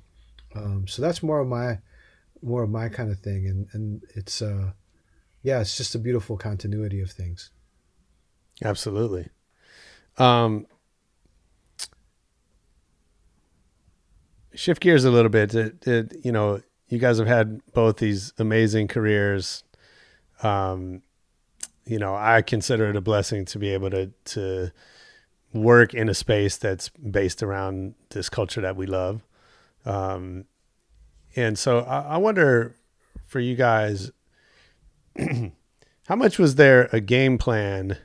[0.54, 1.78] um, so that's more of my
[2.42, 4.72] more of my kind of thing, and and it's uh,
[5.42, 7.50] yeah, it's just a beautiful continuity of things.
[8.62, 9.28] Absolutely.
[10.18, 10.66] Um,
[14.54, 15.54] shift gears a little bit.
[15.54, 19.64] It, it, you know, you guys have had both these amazing careers.
[20.42, 21.02] Um,
[21.84, 24.72] you know, I consider it a blessing to be able to to
[25.52, 29.26] work in a space that's based around this culture that we love.
[29.84, 30.44] Um,
[31.34, 32.76] and so I, I wonder
[33.26, 34.10] for you guys,
[35.18, 37.98] how much was there a game plan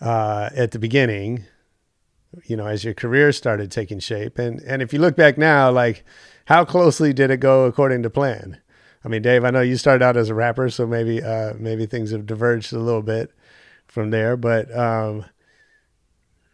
[0.00, 1.44] uh, at the beginning,
[2.46, 4.38] you know, as your career started taking shape.
[4.38, 6.04] And and if you look back now, like
[6.46, 8.60] how closely did it go according to plan?
[9.04, 11.86] I mean, Dave, I know you started out as a rapper, so maybe uh, maybe
[11.86, 13.30] things have diverged a little bit
[13.86, 14.36] from there.
[14.36, 15.26] But um,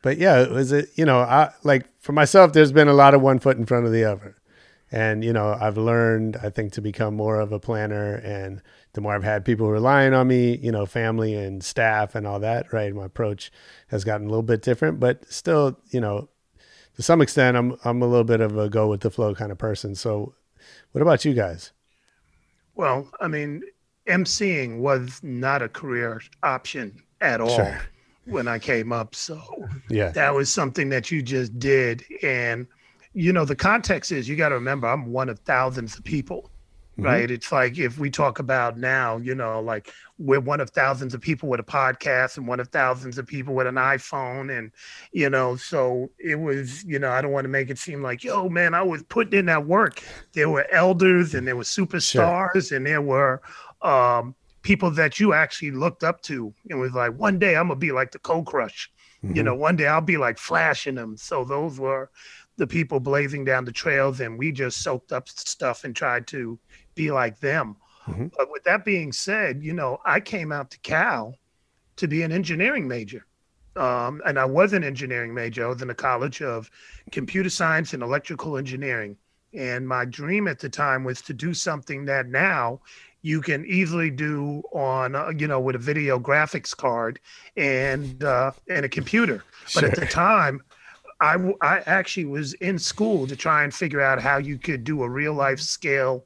[0.03, 3.21] but yeah, was it you know, I like for myself, there's been a lot of
[3.21, 4.37] one foot in front of the other.
[4.93, 8.61] And you know, I've learned, I think, to become more of a planner, and
[8.93, 12.41] the more I've had people relying on me, you know, family and staff and all
[12.41, 12.95] that, right?
[12.95, 13.51] My approach
[13.89, 16.29] has gotten a little bit different, but still, you know,
[16.97, 19.53] to some extent, I'm I'm a little bit of a go with the flow kind
[19.53, 19.95] of person.
[19.95, 20.35] So,
[20.93, 21.73] what about you guys?
[22.75, 23.63] Well, I mean,
[24.09, 27.81] emceeing was not a career option at all Sure.
[28.25, 29.15] when I came up.
[29.15, 29.41] So
[29.89, 32.05] Yeah, that was something that you just did.
[32.23, 32.67] And,
[33.13, 36.50] you know, the context is you got to remember, I'm one of thousands of people,
[37.03, 37.31] right?
[37.31, 41.21] It's like if we talk about now, you know, like we're one of thousands of
[41.21, 44.57] people with a podcast and one of thousands of people with an iPhone.
[44.57, 44.71] And,
[45.13, 48.23] you know, so it was, you know, I don't want to make it seem like,
[48.23, 50.03] yo, man, I was putting in that work.
[50.33, 53.43] There were elders and there were superstars and there were,
[53.83, 57.81] um, people that you actually looked up to and was like, one day I'm gonna
[57.81, 58.91] be like the Cold Crush.
[59.23, 61.17] You know, one day I'll be like flashing them.
[61.17, 62.11] So those were
[62.57, 66.59] the people blazing down the trails, and we just soaked up stuff and tried to
[66.95, 67.77] be like them.
[68.07, 68.29] Mm-hmm.
[68.37, 71.37] But with that being said, you know, I came out to Cal
[71.97, 73.27] to be an engineering major.
[73.77, 75.65] Um, and I was an engineering major.
[75.65, 76.71] I was in the College of
[77.13, 79.17] Computer Science and Electrical Engineering.
[79.55, 82.81] And my dream at the time was to do something that now
[83.23, 87.21] you can easily do on, uh, you know, with a video graphics card
[87.57, 89.45] and uh, and a computer.
[89.75, 90.63] But at the time,
[91.21, 95.03] I, I actually was in school to try and figure out how you could do
[95.03, 96.25] a real life scale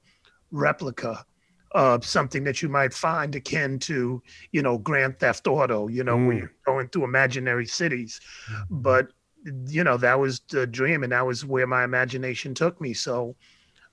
[0.55, 1.25] replica
[1.73, 6.17] of something that you might find akin to, you know, Grand Theft Auto, you know,
[6.17, 6.29] mm.
[6.29, 8.21] when you're going through imaginary cities.
[8.71, 9.09] But,
[9.67, 12.95] you know, that was the dream and that was where my imagination took me.
[12.95, 13.35] So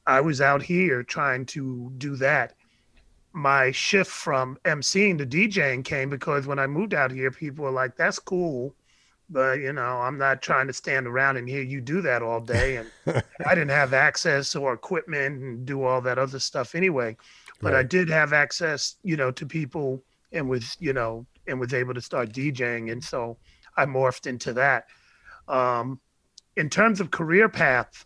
[0.05, 2.53] I was out here trying to do that.
[3.33, 7.71] My shift from emceeing to DJing came because when I moved out here, people were
[7.71, 8.75] like, that's cool
[9.31, 12.39] but you know i'm not trying to stand around and hear you do that all
[12.39, 12.91] day and
[13.45, 17.15] i didn't have access or equipment and do all that other stuff anyway
[17.61, 17.79] but right.
[17.79, 21.93] i did have access you know to people and was you know and was able
[21.93, 23.37] to start djing and so
[23.77, 24.85] i morphed into that
[25.47, 25.99] um,
[26.57, 28.05] in terms of career path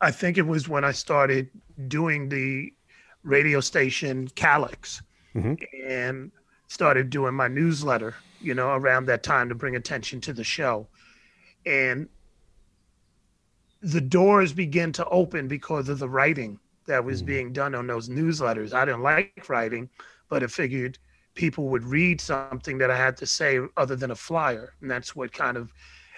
[0.00, 1.48] i think it was when i started
[1.86, 2.72] doing the
[3.22, 5.02] radio station KALX
[5.34, 5.54] mm-hmm.
[5.86, 6.30] and
[6.68, 10.86] started doing my newsletter you know, around that time to bring attention to the show.
[11.66, 12.08] And
[13.80, 17.26] the doors began to open because of the writing that was mm.
[17.26, 18.72] being done on those newsletters.
[18.72, 19.88] I didn't like writing,
[20.28, 20.98] but I figured
[21.34, 24.74] people would read something that I had to say other than a flyer.
[24.80, 25.72] And that's what kind of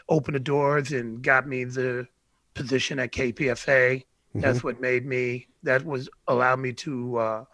[0.08, 2.06] opened the doors and got me the
[2.54, 3.98] position at KPFA.
[3.98, 4.40] Mm-hmm.
[4.40, 7.44] That's what made me, that was allowed me to uh,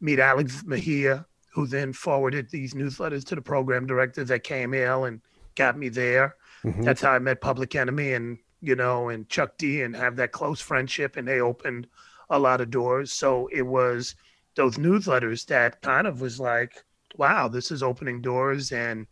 [0.00, 5.20] meet Alex Mejia, who then forwarded these newsletters to the program directors at KMEL and
[5.54, 6.34] got me there.
[6.64, 6.82] Mm-hmm.
[6.82, 10.32] That's how I met Public Enemy and you know and Chuck D and have that
[10.32, 11.86] close friendship and they opened
[12.30, 13.12] a lot of doors.
[13.12, 14.16] So it was
[14.56, 16.84] those newsletters that kind of was like,
[17.16, 19.06] wow, this is opening doors and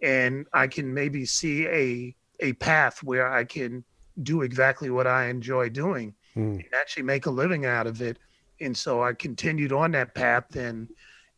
[0.00, 3.84] and I can maybe see a a path where I can
[4.22, 6.54] do exactly what I enjoy doing mm.
[6.54, 8.18] and actually make a living out of it.
[8.62, 10.88] And so I continued on that path and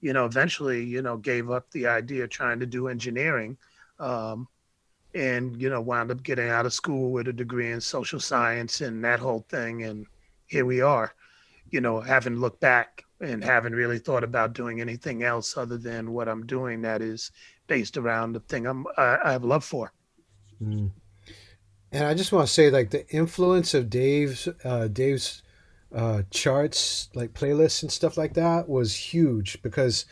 [0.05, 3.57] you know, eventually, you know, gave up the idea of trying to do engineering.
[3.99, 4.49] Um,
[5.15, 8.83] and, you know, wound up getting out of school with a degree in social science
[8.83, 9.85] and that whole thing.
[9.85, 10.07] And
[10.47, 11.15] here we are,
[11.71, 16.13] you know, having looked back and haven't really thought about doing anything else other than
[16.13, 17.31] what I'm doing that is
[17.67, 19.91] based around the thing I'm, I, I have love for.
[20.61, 20.91] Mm.
[21.93, 25.44] And I just want to say, like, the influence of Dave's, uh, Dave's
[25.95, 30.07] uh, charts, like playlists and stuff like that, was huge because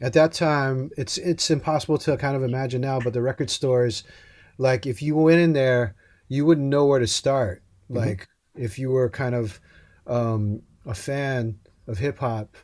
[0.00, 3.00] at that time it's it's impossible to kind of imagine now.
[3.00, 4.04] But the record stores,
[4.58, 5.94] like if you went in there,
[6.28, 7.62] you wouldn't know where to start.
[7.90, 7.96] Mm-hmm.
[7.96, 9.60] Like if you were kind of
[10.06, 12.56] um, a fan of hip hop,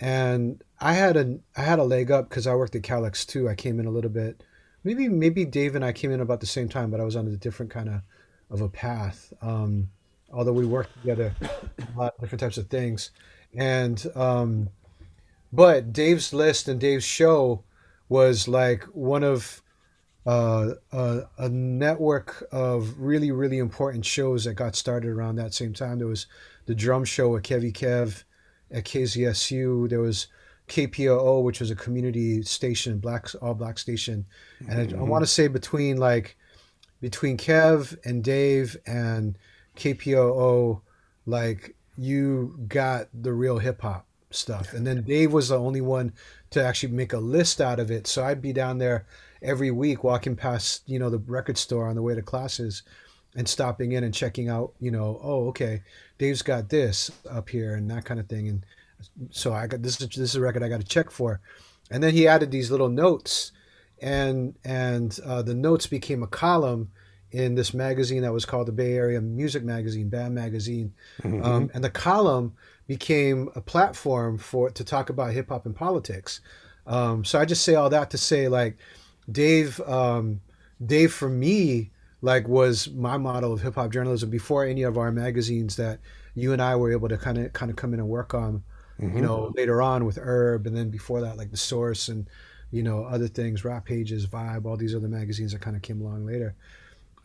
[0.00, 3.48] and I had a I had a leg up because I worked at KALX too.
[3.48, 4.42] I came in a little bit.
[4.84, 7.28] Maybe maybe Dave and I came in about the same time, but I was on
[7.28, 8.00] a different kind of
[8.50, 9.32] of a path.
[9.40, 9.88] Um,
[10.32, 13.10] although we worked together a lot of different types of things.
[13.54, 14.70] And um,
[15.52, 17.64] but Dave's list and Dave's show
[18.08, 19.62] was like one of
[20.26, 25.72] uh, a, a, network of really really important shows that got started around that same
[25.72, 25.98] time.
[25.98, 26.26] There was
[26.66, 28.22] the drum show at Kevy Kev
[28.70, 29.90] at KZSU.
[29.90, 30.28] There was
[30.68, 34.24] KPOO, which was a community station, black all black station,
[34.68, 35.08] and I, I mm-hmm.
[35.08, 36.36] want to say between like
[37.00, 39.36] between Kev and Dave and
[39.76, 40.80] KPOO,
[41.26, 44.72] like you got the real hip hop stuff.
[44.72, 46.12] And then Dave was the only one
[46.50, 48.06] to actually make a list out of it.
[48.06, 49.06] So I'd be down there
[49.42, 52.82] every week walking past, you know, the record store on the way to classes
[53.34, 55.82] and stopping in and checking out, you know, oh, okay,
[56.18, 58.48] Dave's got this up here and that kind of thing.
[58.48, 58.66] And
[59.30, 61.40] so I got this is this is a record I got to check for.
[61.90, 63.52] And then he added these little notes
[64.00, 66.90] and and uh, the notes became a column
[67.32, 70.92] in this magazine that was called the Bay Area Music Magazine, BAM Magazine,
[71.22, 71.42] mm-hmm.
[71.42, 72.54] um, and the column
[72.86, 76.40] became a platform for to talk about hip hop and politics.
[76.86, 78.76] Um, so I just say all that to say, like,
[79.30, 80.40] Dave, um,
[80.84, 81.90] Dave for me,
[82.20, 86.00] like, was my model of hip hop journalism before any of our magazines that
[86.34, 88.62] you and I were able to kind of kind of come in and work on.
[89.00, 89.16] Mm-hmm.
[89.16, 92.28] You know, later on with URB, and then before that, like the Source and
[92.70, 96.02] you know other things, Rap Pages, Vibe, all these other magazines that kind of came
[96.02, 96.54] along later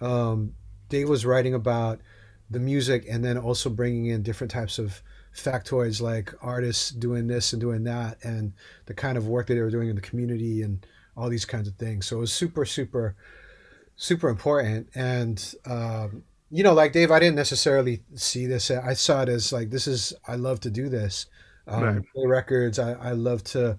[0.01, 0.53] um,
[0.89, 2.01] Dave was writing about
[2.49, 5.01] the music and then also bringing in different types of
[5.35, 8.53] factoids like artists doing this and doing that and
[8.85, 10.85] the kind of work that they were doing in the community and
[11.15, 12.05] all these kinds of things.
[12.07, 13.15] So it was super, super,
[13.95, 14.89] super important.
[14.95, 18.71] And, um, you know, like Dave, I didn't necessarily see this.
[18.71, 21.25] I saw it as like, this is, I love to do this.
[21.67, 22.05] um, Right.
[22.13, 22.79] play records.
[22.79, 23.77] I, I love to.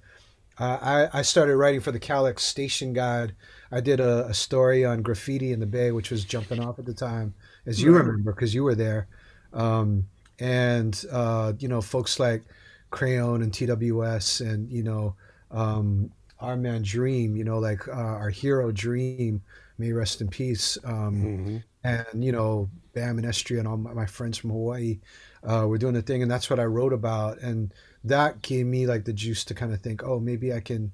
[0.58, 3.34] Uh, I I started writing for the KALX Station Guide.
[3.70, 6.86] I did a, a story on graffiti in the Bay, which was jumping off at
[6.86, 7.34] the time,
[7.66, 9.08] as you remember, because you were there.
[9.52, 10.08] Um,
[10.38, 12.44] and uh, you know, folks like
[12.90, 15.14] Crayon and TWS, and you know,
[15.50, 16.10] um,
[16.40, 17.36] our man Dream.
[17.36, 19.42] You know, like uh, our hero Dream,
[19.78, 20.78] may rest in peace.
[20.84, 21.62] Um, Mhm.
[21.84, 24.98] and you know Bam and Estria and all my, my friends from Hawaii
[25.44, 27.72] uh, were doing the thing, and that's what I wrote about, and
[28.04, 30.92] that gave me like the juice to kind of think, oh, maybe I can,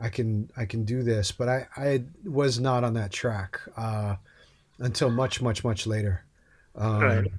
[0.00, 1.32] I can, I can do this.
[1.32, 4.16] But I, I was not on that track uh,
[4.78, 6.24] until much, much, much later.
[6.74, 7.32] Um, Right.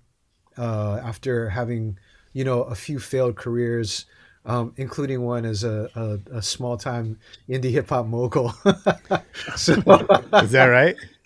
[0.57, 1.97] uh, after having,
[2.33, 4.05] you know, a few failed careers.
[4.45, 8.53] Um, including one as a, a, a small time indie hip hop mogul.
[9.57, 9.73] so,
[10.41, 10.95] Is that right?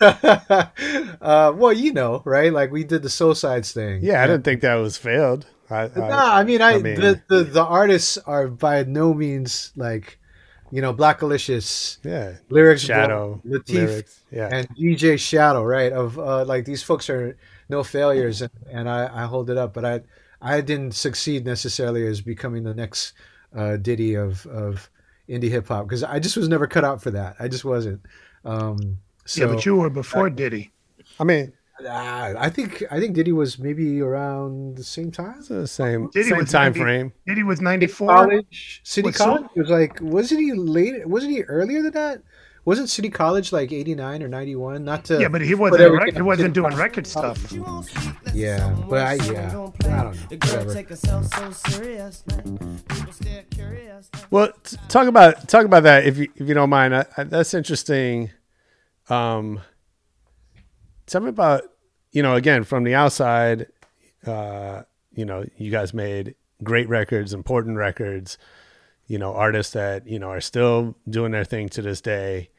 [1.20, 2.52] uh, well, you know, right?
[2.52, 4.00] Like we did the Solesides thing.
[4.02, 5.46] Yeah, I didn't think that was failed.
[5.70, 9.14] I, I, Nah, I mean, I, I mean- the, the the artists are by no
[9.14, 10.18] means like,
[10.72, 14.20] you know, Blackalicious, yeah, lyrics, Shadow Lateef, lyrics.
[14.32, 15.92] Yeah, and DJ Shadow, right?
[15.92, 17.36] Of uh, like these folks are
[17.68, 20.00] no failures, and, and I, I hold it up, but I
[20.40, 23.12] I didn't succeed necessarily as becoming the next
[23.54, 24.90] uh, Diddy of of
[25.28, 27.36] indie hip hop because I just was never cut out for that.
[27.38, 28.00] I just wasn't.
[28.46, 30.72] Um, so yeah, but you were before Diddy.
[31.20, 31.52] I mean,
[31.88, 35.36] ah, I think I think Diddy was maybe around the same time.
[35.38, 37.12] it's the same Diddy same time 90 frame.
[37.26, 38.08] Diddy was ninety four.
[38.08, 42.22] college city What's so- college was like wasn't he late wasn't he earlier than that
[42.64, 45.80] wasn't city college like 89 or 91 not to Yeah, but he wasn't.
[45.80, 46.78] everything Rec- he wasn't doing College.
[46.80, 47.52] record stuff.
[48.32, 50.72] yeah but i yeah i don't know whatever
[54.30, 56.94] Well, t- talk about talk about that if you if you don't mind.
[56.94, 58.30] I, I, that's interesting.
[59.08, 59.60] Um,
[61.06, 61.62] tell me about
[62.12, 63.66] you know again from the outside.
[64.26, 64.82] Uh,
[65.14, 68.38] you know, you guys made great records, important records.
[69.06, 72.50] You know, artists that you know are still doing their thing to this day.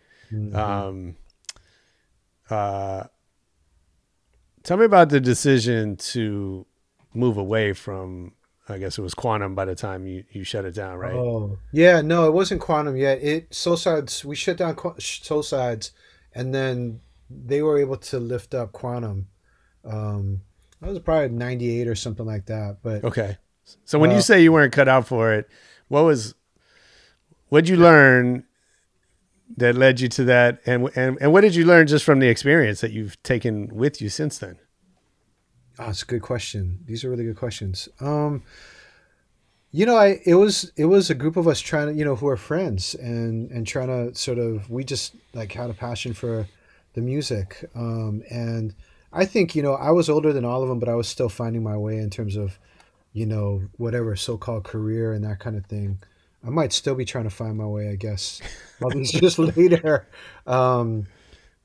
[0.53, 1.15] Um,
[2.49, 3.03] uh,
[4.63, 6.65] tell me about the decision to
[7.13, 8.33] move away from.
[8.69, 11.13] I guess it was Quannum by the time you, you shut it down, right?
[11.13, 15.91] oh yeah no it wasn't Quannum yet it Solesides we shut down Solesides
[16.33, 19.25] and then they were able to lift up Quannum
[19.83, 20.41] um
[20.81, 23.37] I was probably 98 or something like that but Okay.
[23.85, 25.47] So when you Uh, say you weren't cut out for it,
[25.87, 26.35] what was
[27.49, 28.43] what'd you learn
[29.57, 32.27] that led you to that and and and what did you learn just from the
[32.27, 34.57] experience that you've taken with you since then?
[35.79, 36.79] Oh, it's a good question.
[36.85, 37.89] These are really good questions.
[37.99, 38.43] Um,
[39.71, 42.15] you know, I it was it was a group of us trying to you know
[42.15, 46.13] who are friends and and trying to sort of we just like had a passion
[46.13, 46.47] for
[46.93, 47.69] the music.
[47.75, 48.75] Um, and
[49.13, 51.29] I think you know I was older than all of them, but I was still
[51.29, 52.59] finding my way in terms of
[53.13, 55.99] you know whatever so-called career and that kind of thing.
[56.45, 58.41] I might still be trying to find my way, I guess.
[58.81, 60.09] Well, it's just later.
[60.45, 61.07] Um,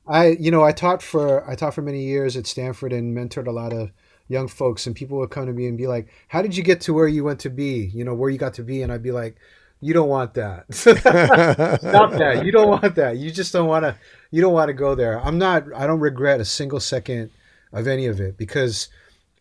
[0.06, 3.46] I you know I taught for I taught for many years at Stanford and mentored
[3.46, 3.90] a lot of
[4.28, 6.80] young folks and people would come to me and be like how did you get
[6.82, 9.02] to where you went to be you know where you got to be and I'd
[9.02, 9.36] be like
[9.80, 13.96] you don't want that stop that you don't want that you just don't want to
[14.30, 15.20] you don't want to go there.
[15.20, 17.30] I'm not I don't regret a single second
[17.72, 18.88] of any of it because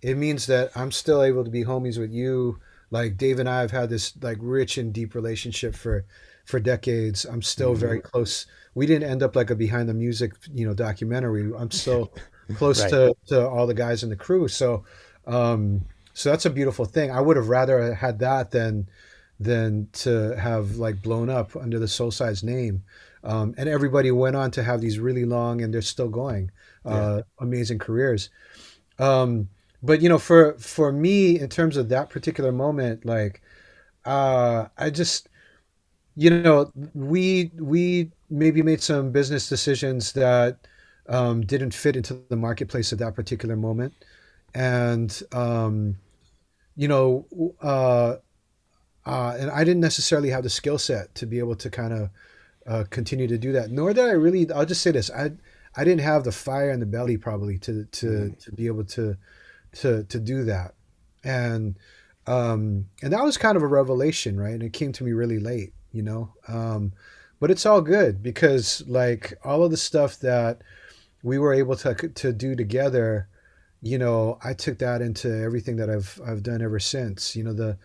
[0.01, 2.59] it means that I'm still able to be homies with you.
[2.91, 6.05] Like Dave and I have had this like rich and deep relationship for
[6.45, 7.25] for decades.
[7.25, 8.45] I'm still very close.
[8.75, 11.51] We didn't end up like a behind the music you know documentary.
[11.57, 12.13] I'm still
[12.55, 12.89] close Right.
[12.91, 14.47] to, to all the guys in the crew.
[14.47, 14.85] So
[15.25, 17.11] um so that's a beautiful thing.
[17.11, 18.87] I would have rather had that than
[19.39, 22.83] than to have like blown up under the Solesides name
[23.23, 26.51] um and everybody went on to have these really long and they're still going
[26.85, 28.29] uh amazing careers.
[28.99, 29.49] Um
[29.83, 33.41] but you know for for me in terms of that particular moment like
[34.05, 35.29] uh i just
[36.15, 40.67] you know we we maybe made some business decisions that
[41.09, 43.93] um, didn't fit into the marketplace at that particular moment.
[44.53, 45.97] And um,
[46.75, 47.27] you know
[47.61, 48.15] uh,
[49.05, 52.09] uh, and i didn't necessarily have the skill set to be able to kind of
[52.67, 55.31] uh, continue to do that nor did i really i'll just say this i
[55.75, 59.15] i didn't have the fire in the belly probably to to to be able to
[59.73, 60.73] to to do that.
[61.23, 61.77] And
[62.25, 64.53] um and that was kind of a revelation right?
[64.53, 66.33] And it came to me really late you know?
[66.47, 66.93] Um
[67.39, 70.61] but it's all good because like all of the stuff that
[71.23, 73.27] we were able to to do together
[73.83, 77.53] you know i took that into everything that i've i've done ever since you know
[77.53, 77.77] the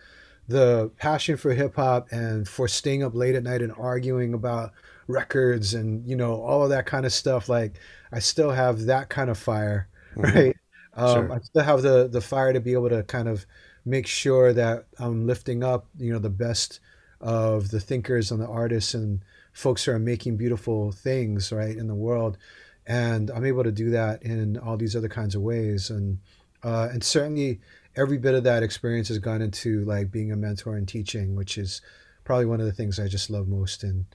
[0.47, 4.71] the passion for hip hop and for staying up late at night and arguing about
[5.07, 7.77] records and you know all of that kind of stuff like
[8.11, 10.55] i still have that kind of fire right?
[10.93, 11.31] Um, Sure.
[11.31, 13.45] i still have the the fire to be able to kind of
[13.85, 16.79] make sure that I'm lifting up, you know, the best
[17.19, 19.21] of the thinkers and the artists and
[19.53, 22.37] folks who are making beautiful things right in the world.
[22.85, 25.89] And i'm able to do that in all these other kinds of ways.
[25.89, 26.19] And
[26.63, 27.59] uh, and certainly
[27.95, 31.57] every bit of that experience has gone into like being a mentor and teaching which
[31.57, 31.81] is
[32.23, 34.05] probably one of the things i just love most in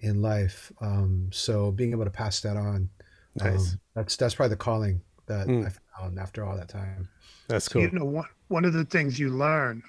[0.00, 2.88] in life um, so being able to pass that on
[3.36, 3.72] Nice.
[3.72, 5.66] um, that's that's probably the calling that Mm.
[5.66, 7.08] i found after all that time
[7.48, 7.82] That's cool.
[7.82, 9.82] You know, one, one of the things you learn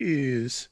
[0.00, 0.68] is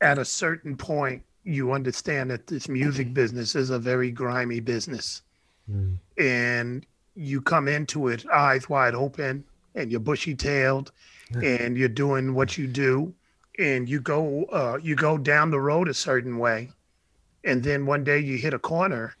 [0.00, 5.22] at a certain point, you understand that this music business is a very grimy business.
[5.70, 5.98] Mm.
[6.18, 9.44] And you come into it eyes wide open
[9.76, 10.90] and you're bushy tailed
[11.42, 13.14] and you're doing what you do
[13.58, 16.70] and you go uh, you go down the road a certain way
[17.44, 19.14] and then one day you hit a corner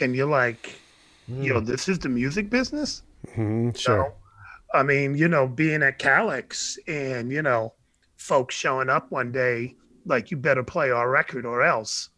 [0.00, 0.80] and you're like
[1.26, 3.02] yo this is the music business
[3.36, 4.14] Mhm, Sure.
[4.72, 7.74] so, I mean, you know, being at KALX and, you know,
[8.16, 9.74] folks showing up one day,
[10.04, 12.10] like, you better play our record or else.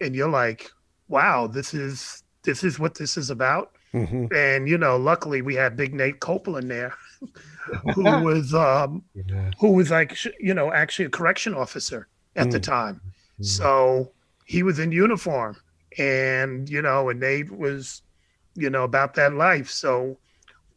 [0.00, 0.68] And you're like,
[1.08, 3.72] wow, this is this is what this is about.
[3.92, 6.94] Hmm And, you know, luckily we had Big Nate Copeland there,
[7.94, 9.52] who was um yeah.
[9.60, 12.60] who was like, you know, actually a correction officer at the Mm.
[12.60, 13.02] time.
[13.40, 14.12] So
[14.44, 15.56] he was in uniform
[15.98, 18.02] and, you know, and Nate was,
[18.56, 19.70] you know, about that life.
[19.70, 20.18] So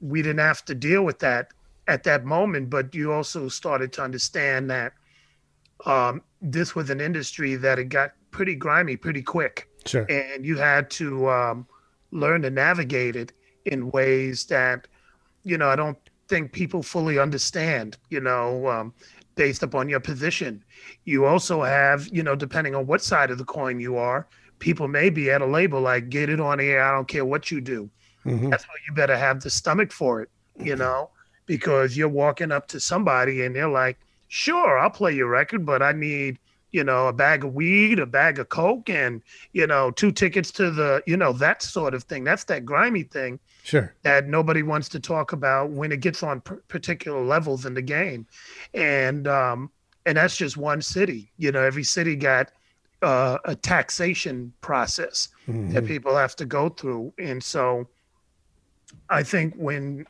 [0.02, 1.50] we didn't have to deal with that
[1.88, 4.94] at that moment, but you also started to understand that
[5.86, 10.10] um, this was an industry that it got pretty grimy pretty quick Sure.
[10.10, 11.68] and you had to um,
[12.16, 13.32] learn to navigate it
[13.66, 14.88] in ways that
[15.44, 15.98] you know i don't
[16.28, 18.94] think people fully understand you know um,
[19.36, 20.64] based upon your position.
[21.04, 24.28] You also have you know depending on what side of the coin you are
[24.60, 27.52] people may be at a label like get it on air i don't care what
[27.52, 27.90] you do.
[28.26, 28.50] Mhm.
[28.50, 31.10] that's why you better have the stomach for it you know
[31.46, 34.00] because you're walking up to somebody and they're like
[34.30, 36.40] sure i'll play your record but i need
[36.76, 39.22] you know a bag of weed a bag of coke and
[39.54, 43.04] you know two tickets to the you know that sort of thing that's that grimy
[43.04, 43.96] thing Sure.
[44.04, 47.82] that nobody wants to talk about when it gets on p- particular levels in the
[47.98, 48.28] game
[48.74, 49.72] and um
[50.06, 52.52] and that's just one city you know every city got
[53.02, 55.88] uh, a taxation process that Mhm.
[55.88, 57.88] people have to go through and so
[59.10, 60.06] i think when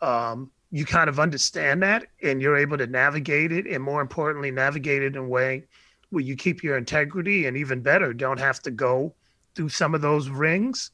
[0.00, 4.50] um you kind of understand that and you're able to navigate it and more importantly
[4.50, 5.64] navigate it in a way
[6.10, 9.14] where you keep your integrity and even better don't have to go
[9.54, 10.90] through some of those rings.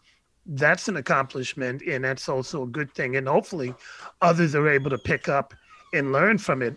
[0.47, 3.75] That's an accomplishment and that's also a good thing and hopefully
[4.21, 5.55] others are able to pick up
[5.93, 6.77] and learn from it.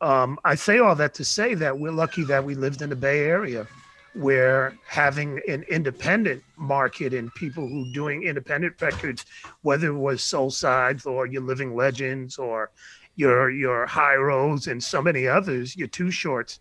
[0.00, 2.96] Um, i say all that to say that we're lucky that we lived in the
[2.96, 3.66] bay area
[4.14, 9.24] where having an independent market and people who doing independent records
[9.62, 12.70] whether it was Solesides or your living legends or
[13.16, 16.60] your your high roads and so many others your two shorts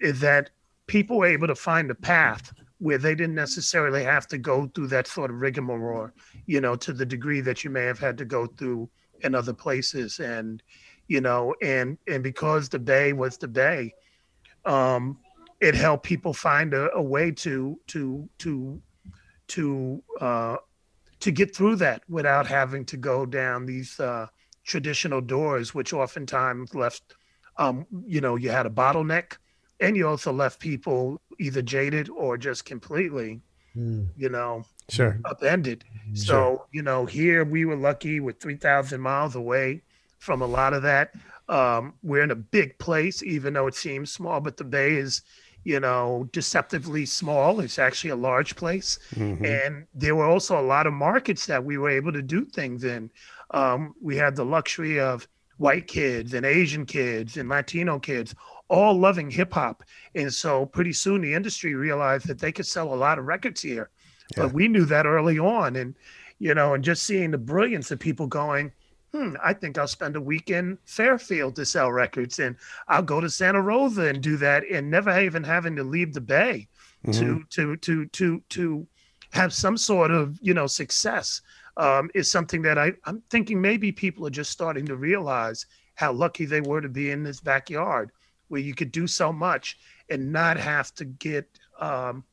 [0.00, 0.50] is that
[0.88, 4.88] people were able to find a path where they didn't necessarily have to go through
[4.88, 6.10] that sort of rigmarole,
[6.46, 8.88] you know, to the degree that you may have had to go through
[9.20, 10.18] in other places.
[10.18, 10.62] And,
[11.06, 13.94] you know, and and because the Bay was the Bay,
[14.64, 15.18] um,
[15.60, 18.80] it helped people find a, a way to to to
[19.48, 20.56] to uh,
[21.20, 24.26] to get through that without having to go down these uh,
[24.64, 27.14] traditional doors, which oftentimes left,
[27.56, 29.38] um, you know, you had a bottleneck,
[29.80, 33.40] and you also left people either jaded or just completely,
[33.76, 34.08] Mm.
[34.16, 35.20] you know, Sure.
[35.24, 35.84] upended.
[36.14, 39.82] So, you know, here we were lucky with 3,000 miles away
[40.18, 41.14] from a lot of that.
[41.48, 45.22] Um, we're in a big place, even though it seems small, but the Bay is,
[45.64, 47.60] you know, deceptively small.
[47.60, 48.98] It's actually a large place.
[49.14, 49.44] Mhm.
[49.66, 52.84] And there were also a lot of markets that we were able to do things
[52.84, 53.10] in.
[53.50, 58.34] Um, we had the luxury of white kids and Asian kids and Latino kids
[58.68, 59.82] all loving hip hop.
[60.14, 63.60] And so pretty soon the industry realized that they could sell a lot of records
[63.60, 63.90] here.
[64.36, 64.44] Yeah.
[64.44, 65.76] But we knew that early on.
[65.76, 65.94] And,
[66.38, 68.72] you know, and just seeing the brilliance of people going,
[69.12, 72.56] hmm, I think I'll spend a week in Fairfield to sell records and
[72.88, 76.20] I'll go to Santa Rosa and do that and never even having to leave the
[76.20, 76.68] Bay
[77.12, 78.86] to to to to to
[79.30, 81.40] have some sort of you know success
[81.76, 85.64] um, is something that I, I'm thinking maybe people are just starting to realize
[85.94, 88.10] how lucky they were to be in this backyard
[88.48, 89.78] where you could do so much
[90.10, 91.46] and not have to get
[91.80, 92.24] um,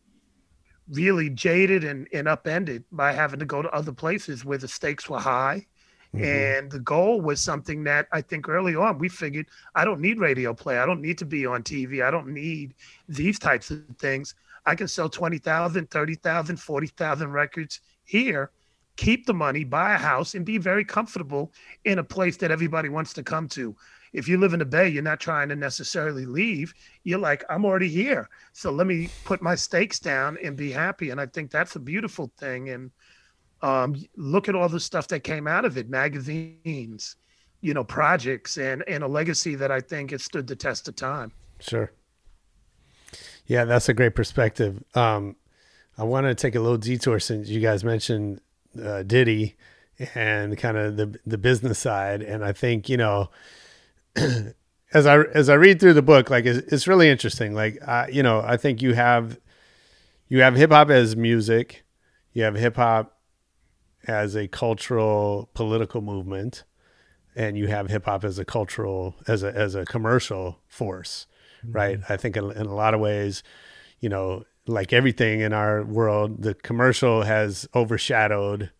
[0.90, 5.10] really jaded and, and upended by having to go to other places where the stakes
[5.10, 5.66] were high.
[6.14, 10.18] And the goal was something that I think early on we figured I don't need
[10.18, 10.78] radio play.
[10.78, 12.06] I don't need to be on TV.
[12.06, 12.74] I don't need
[13.10, 14.34] these types of things.
[14.66, 18.52] I can sell 20,000, 30,000, 40,000 records here
[18.96, 21.52] keep the money, buy a house, and be very comfortable
[21.84, 23.76] in a place that everybody wants to come to.
[24.14, 26.74] If you live in the Bay, you're not trying to necessarily leave.
[27.04, 28.30] You're like, I'm already here.
[28.54, 31.10] So let me put my stakes down and be happy.
[31.10, 32.70] And I think that's a beautiful thing.
[32.70, 32.92] And
[33.62, 37.18] um, look at all the stuff that came out of it magazines,
[37.60, 40.96] you know, projects, and, and a legacy that I think has stood the test of
[40.96, 41.34] time.
[41.60, 41.92] Sure.
[43.48, 44.82] Yeah, that's a great perspective.
[44.94, 45.36] Um,
[45.98, 48.42] I want to take a little detour since you guys mentioned
[48.82, 49.56] uh, Diddy
[50.14, 53.30] and kind of the the business side, and I think you know,
[54.16, 57.54] as I as I read through the book, like it's, it's really interesting.
[57.54, 59.40] Like uh, you know, I think you have
[60.28, 61.86] you have hip hop as music,
[62.34, 63.18] you have hip hop
[64.08, 66.64] as a cultural political movement,
[67.36, 71.28] and you have hip hop as a cultural as a as a commercial force,
[71.64, 71.72] mm-hmm.
[71.76, 72.00] right?
[72.10, 73.44] I think in, in a lot of ways,
[74.00, 78.72] you know, like everything in our world, the commercial has overshadowed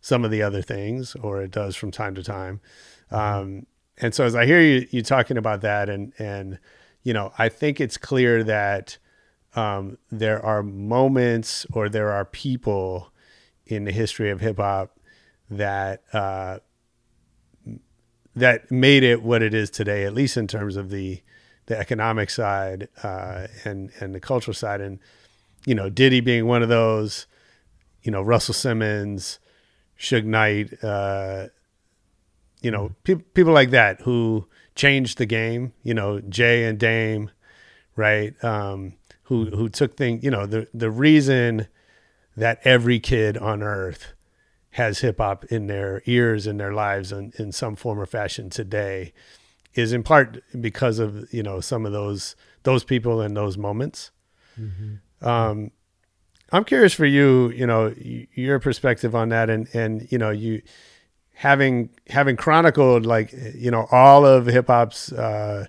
[0.00, 2.60] some of the other things, or it does from time to time.
[3.10, 3.66] Um,
[3.98, 6.58] and so, as I hear you, you talking about that, and and
[7.02, 8.98] you know, I think it's clear that
[9.54, 13.12] um, there are moments or there are people
[13.66, 14.98] in the history of hip hop
[15.50, 16.58] that uh,
[18.36, 21.22] that made it what it is today, at least in terms of the
[21.66, 24.98] the economic side uh, and and the cultural side, and
[25.68, 27.26] you know, Diddy being one of those,
[28.02, 29.38] you know, Russell Simmons,
[29.98, 31.48] Suge Knight, uh,
[32.62, 37.30] you know, pe- people like that who changed the game, you know, Jay and Dame,
[37.96, 38.32] right?
[38.42, 38.94] Um,
[39.24, 41.68] who, who took things, you know, the, the reason
[42.34, 44.14] that every kid on earth
[44.70, 48.48] has hip hop in their ears in their lives in, in some form or fashion
[48.48, 49.12] today
[49.74, 54.12] is in part because of, you know, some of those, those people and those moments.
[54.58, 54.94] Mm-hmm.
[55.22, 55.70] Um,
[56.52, 57.94] I'm curious for you, you know,
[58.34, 60.62] your perspective on that, and and you know, you
[61.34, 65.66] having having chronicled like you know all of hip hop's uh,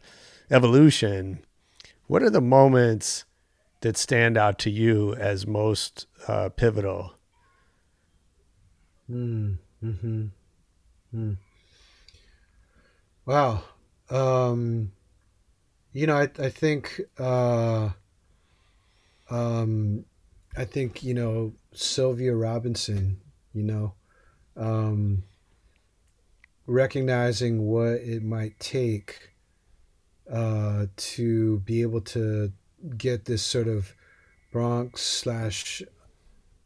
[0.52, 1.40] evolution.
[2.08, 3.26] What are the moments
[3.82, 7.14] that stand out to you as most uh, pivotal?
[9.08, 9.54] Hmm.
[9.82, 10.26] Hmm.
[11.12, 11.34] Hmm.
[13.26, 13.64] Wow.
[14.10, 14.92] Um,
[15.94, 17.02] you know, I I think.
[17.18, 17.90] Uh,
[19.30, 20.06] um,
[20.58, 23.22] I think you know Sylvia Robinson.
[23.54, 23.94] You know,
[24.56, 25.24] um,
[26.68, 29.32] recognizing what it might take
[30.32, 32.52] uh, to be able to
[32.98, 33.94] get this sort of
[34.52, 35.82] Bronx slash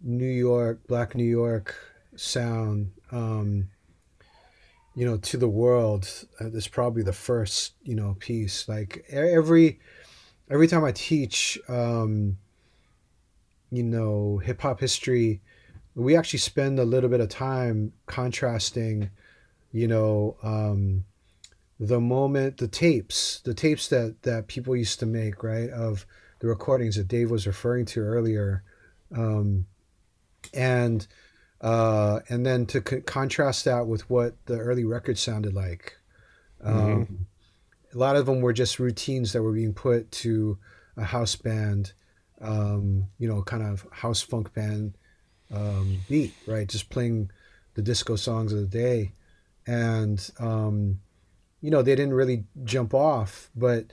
[0.02, 1.76] New York, Black New York
[2.16, 3.70] sound, um,
[4.96, 6.08] you know, to the world.
[6.40, 8.68] Uh, probably the first, you know, piece.
[8.68, 9.80] Like every
[10.50, 12.38] every time I teach, um,
[13.74, 15.42] you know, hip hop history,
[15.96, 19.10] we actually spend a little bit of time contrasting,
[19.72, 21.06] you know, um,
[21.80, 26.06] the moment, the tapes, the tapes that that people used to make, right, of
[26.40, 28.64] the recordings that Dave was referring to earlier,
[29.18, 29.66] um,
[30.54, 31.08] and
[31.62, 35.98] uh, and then to c- contrast that with what the early records sounded like.
[36.64, 37.96] Um, mm-hmm.
[37.96, 40.60] A lot of them were just routines that were being put to
[40.96, 41.94] a house band
[42.44, 44.96] um, you know, kind of house funk band
[45.52, 46.68] um, beat, right?
[46.68, 47.32] Just playing
[47.76, 49.14] the disco songs of the day.
[49.66, 51.00] And, um,
[51.62, 53.86] you know, they didn't really jump off, but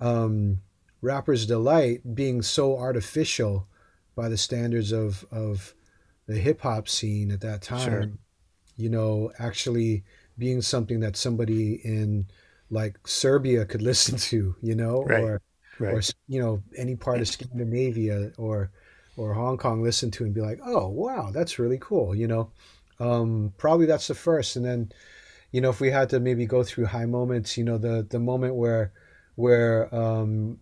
[0.00, 0.62] um,
[1.02, 3.66] Rapper's Delight being so artificial
[4.14, 5.74] by the standards of, of
[6.26, 8.10] the hip hop scene at that time, sure.
[8.76, 10.02] you know, actually
[10.38, 12.26] being something that somebody in
[12.70, 15.22] like Serbia could listen to, you know, right.
[15.22, 15.42] or
[15.82, 15.94] right.
[15.94, 18.70] or you know any part of Scandinavia or
[19.16, 22.14] or Hong Kong listen to and be like, oh wow, that's really cool.
[22.14, 22.50] You know,
[23.00, 24.92] um, probably that's the first, and then
[25.50, 28.18] you know if we had to maybe go through high moments, you know the the
[28.18, 28.92] moment where
[29.36, 30.58] where um,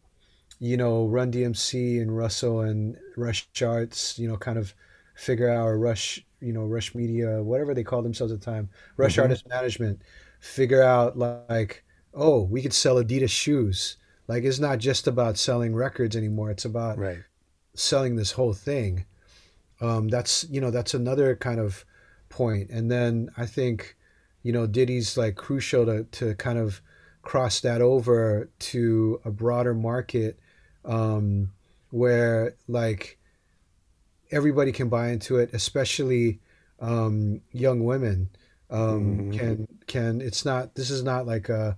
[0.59, 4.75] you know Run DMC and Russell and Rush Arts, you know, kind of
[5.15, 8.71] figure out or Rush, you know, Rush Media, whatever they call themselves at the time,
[8.97, 9.23] Rush mm-hmm.
[9.23, 10.01] Artist Management,
[10.41, 13.97] figure out like, oh, we could sell Adidas shoes
[14.31, 16.53] like it's not just about selling records anymore.
[16.53, 17.19] It's about right.
[17.75, 19.05] selling this whole thing.
[19.81, 21.85] Um, that's you know that's another kind of
[22.29, 22.71] point.
[22.71, 23.97] And then I think
[24.45, 26.81] you know Diddy's like crucial to to kind of
[27.23, 30.39] cross that over to a broader market
[30.85, 31.51] um,
[31.91, 33.19] where like
[34.31, 36.39] everybody can buy into it, especially
[36.79, 38.31] um, young women
[38.71, 39.31] um, mm-hmm.
[39.33, 40.21] can can.
[40.21, 40.77] It's not.
[40.77, 41.77] This is not like a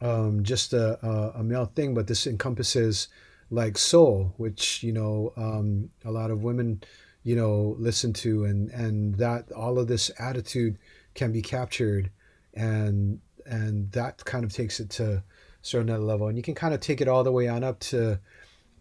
[0.00, 3.08] um, just a, a, a, male thing, but this encompasses
[3.50, 6.82] like soul, which you know um, a lot of women
[7.24, 10.78] you know listen to and and that all of this attitude
[11.14, 12.10] can be captured
[12.54, 15.22] and and that kind of takes it to
[15.62, 16.28] certain other level.
[16.28, 18.20] And you can kind of take it all the way on up to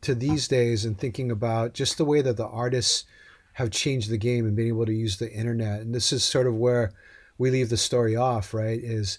[0.02, 3.06] to these days and thinking about just the way that the artists
[3.54, 5.82] have changed the game and being able to use the internet.
[5.82, 6.94] And this is sort of where
[7.40, 9.18] we leave the story off right is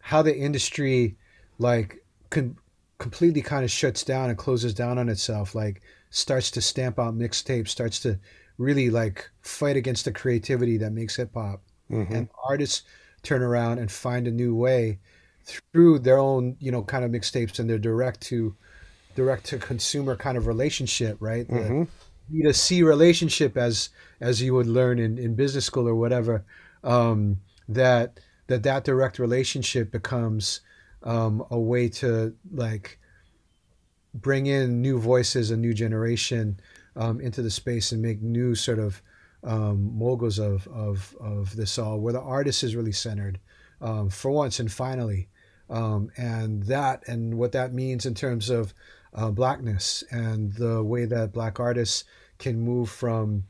[0.00, 1.16] how the industry
[1.58, 2.56] like con-
[2.98, 7.14] completely kind of shuts down and closes down on itself like starts to stamp out
[7.16, 8.18] mixtapes starts to
[8.58, 12.14] really like fight against the creativity that makes hip hop Mm-hmm.
[12.14, 12.82] and artists
[13.22, 14.98] turn around and find a new way
[15.44, 18.56] through their own you know kind of mixtapes and their direct to
[19.14, 21.88] direct to consumer kind of relationship right The Mhm.
[22.32, 23.90] B to C relationship as
[24.20, 26.44] as you would learn in, in business school or whatever
[26.82, 30.60] um, that that that direct relationship becomes
[31.04, 32.98] um, a way to like
[34.14, 36.58] bring in new voices a new generation
[36.96, 39.02] um, into the space and make new sort of
[39.42, 43.38] um, moguls of, of, of this all where the artist is really centered
[43.80, 45.28] um, for once and finally.
[45.70, 48.74] Um, and that and what that means in terms of
[49.14, 52.04] uh, blackness and the way that black artists
[52.38, 53.44] can move from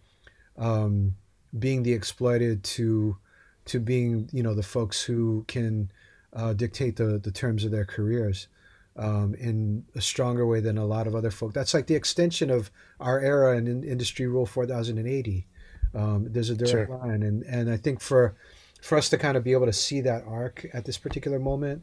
[0.57, 1.17] um,
[1.59, 3.17] being the exploited to
[3.65, 5.91] to being you know the folks who can
[6.35, 8.49] uh, dictate the, the terms of their careers
[8.97, 11.53] um, in a stronger way than a lot of other folk.
[11.53, 12.71] That's like the extension of
[13.01, 15.47] our era in, in Industry Rule 4080.
[15.95, 16.99] Um, there's a direct Sure.
[16.99, 18.35] line, and and I think for
[18.83, 21.83] for us to kind of be able to see that arc at this particular moment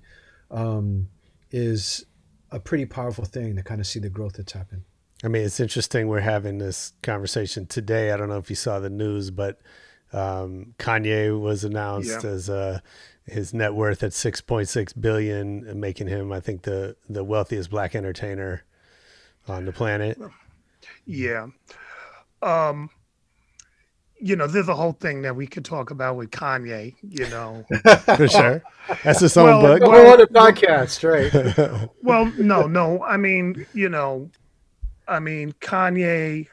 [0.52, 1.08] um,
[1.52, 2.06] is
[2.52, 4.84] a pretty powerful thing to kind of see the growth that's happened.
[5.24, 8.12] I mean, it's interesting we're having this conversation today.
[8.12, 9.60] I don't know if you saw the news, but
[10.14, 12.30] um, Kanye was announced Yeah.
[12.30, 12.80] as uh,
[13.32, 17.70] his net worth at six point six billion, making him, I think, the the wealthiest
[17.70, 18.64] black entertainer
[19.48, 20.20] on the planet.
[21.06, 21.48] Yeah.
[22.42, 22.90] Um,
[24.20, 27.66] you know, there's a whole thing that we could talk about with Kanye, you know.
[28.16, 28.64] For sure,
[29.04, 29.82] that's his own Well, book.
[29.82, 31.90] A whole other podcast, right?
[32.04, 33.04] well, no, no.
[33.04, 34.30] I mean, you know,
[35.08, 36.48] I mean, Kanye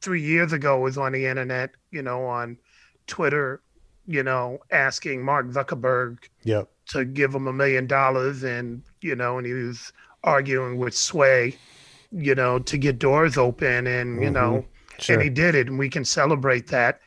[0.00, 2.58] three years ago was on the internet, you know, on
[3.06, 3.62] Twitter,
[4.06, 6.68] you know, asking Mark Zuckerberg Yep.
[6.90, 9.92] to give him a million dollars and you know and he was
[10.24, 11.56] arguing with sway
[12.12, 14.64] you know to get doors open and you know
[14.98, 15.14] Sure.
[15.14, 17.00] and he did it and we can celebrate that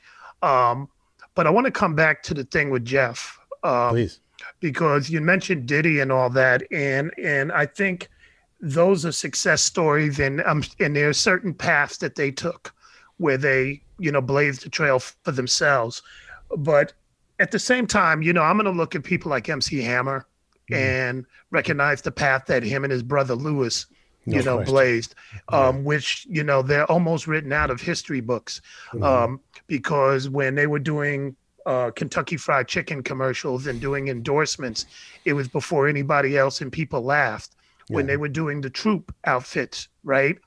[0.44, 0.88] um
[1.36, 4.20] but i want to come back to the thing with jeff um, Please.
[4.60, 8.10] because you mentioned Diddy and all that, and and I think
[8.62, 12.74] those are success stories, and um, and there are certain paths that they took
[13.18, 16.02] where they you know blazed the trail for themselves,
[16.58, 16.94] but
[17.40, 20.26] at the same time, you know, I'm going to look at people like MC Hammer
[20.72, 23.88] and recognize the path that him and his brother Lewis,
[24.26, 24.74] you know, question.
[24.74, 25.16] blazed,
[25.52, 28.62] um, which you know they're almost written out of history books,
[28.94, 29.04] Mm-hmm.
[29.04, 31.36] um, because when they were doing
[31.66, 34.86] uh, Kentucky Fried Chicken commercials and doing endorsements,
[35.26, 37.56] it was before anybody else, and people laughed
[37.88, 38.12] when Yeah.
[38.14, 40.38] they were doing the troop outfits, right?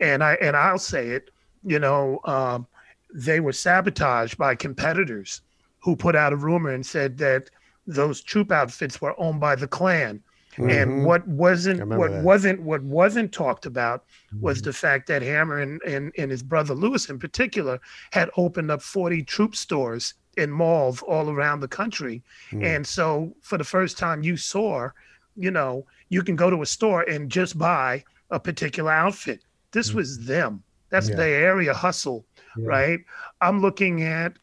[0.00, 1.30] And I and I'll say it,
[1.64, 2.66] you know, um,
[3.12, 5.40] they were sabotaged by competitors
[5.82, 7.50] who put out a rumor and said that
[7.86, 10.22] those troop outfits were owned by the Klan.
[10.58, 11.96] And what wasn't Mm-hmm.
[11.96, 12.16] What that.
[12.18, 12.24] Mm-hmm.
[12.26, 14.04] wasn't what wasn't talked about
[14.40, 17.80] was the fact that Hammer and, and, and his brother Lewis in particular
[18.12, 22.22] had opened up 40 troop stores in malls all around the country.
[22.50, 22.64] Mm.
[22.76, 24.90] And so for the first time you saw,
[25.36, 29.40] you know, you can go to a store and just buy a particular outfit.
[29.72, 30.62] This was them.
[30.90, 31.10] That's Mm.
[31.12, 31.16] Yeah.
[31.16, 32.26] their area hustle,
[32.58, 32.66] Yeah.
[32.66, 33.00] right?
[33.40, 34.36] I'm looking at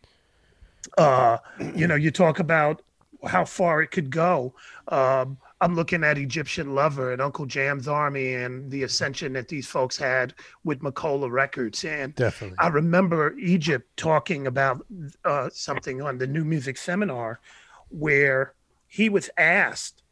[0.97, 1.37] uh,
[1.75, 2.81] you know, you talk about
[3.25, 4.53] how far it could go.
[4.87, 9.67] Um, I'm looking at Egyptian Lover and Uncle Jam's Army and the ascension that these
[9.67, 10.33] folks had
[10.63, 11.83] with Macola Records.
[11.83, 12.57] And Definitely.
[12.59, 14.85] I remember Egypt talking about
[15.25, 17.41] uh, something on the New Music Seminar
[17.89, 18.53] where
[18.87, 20.03] he was asked,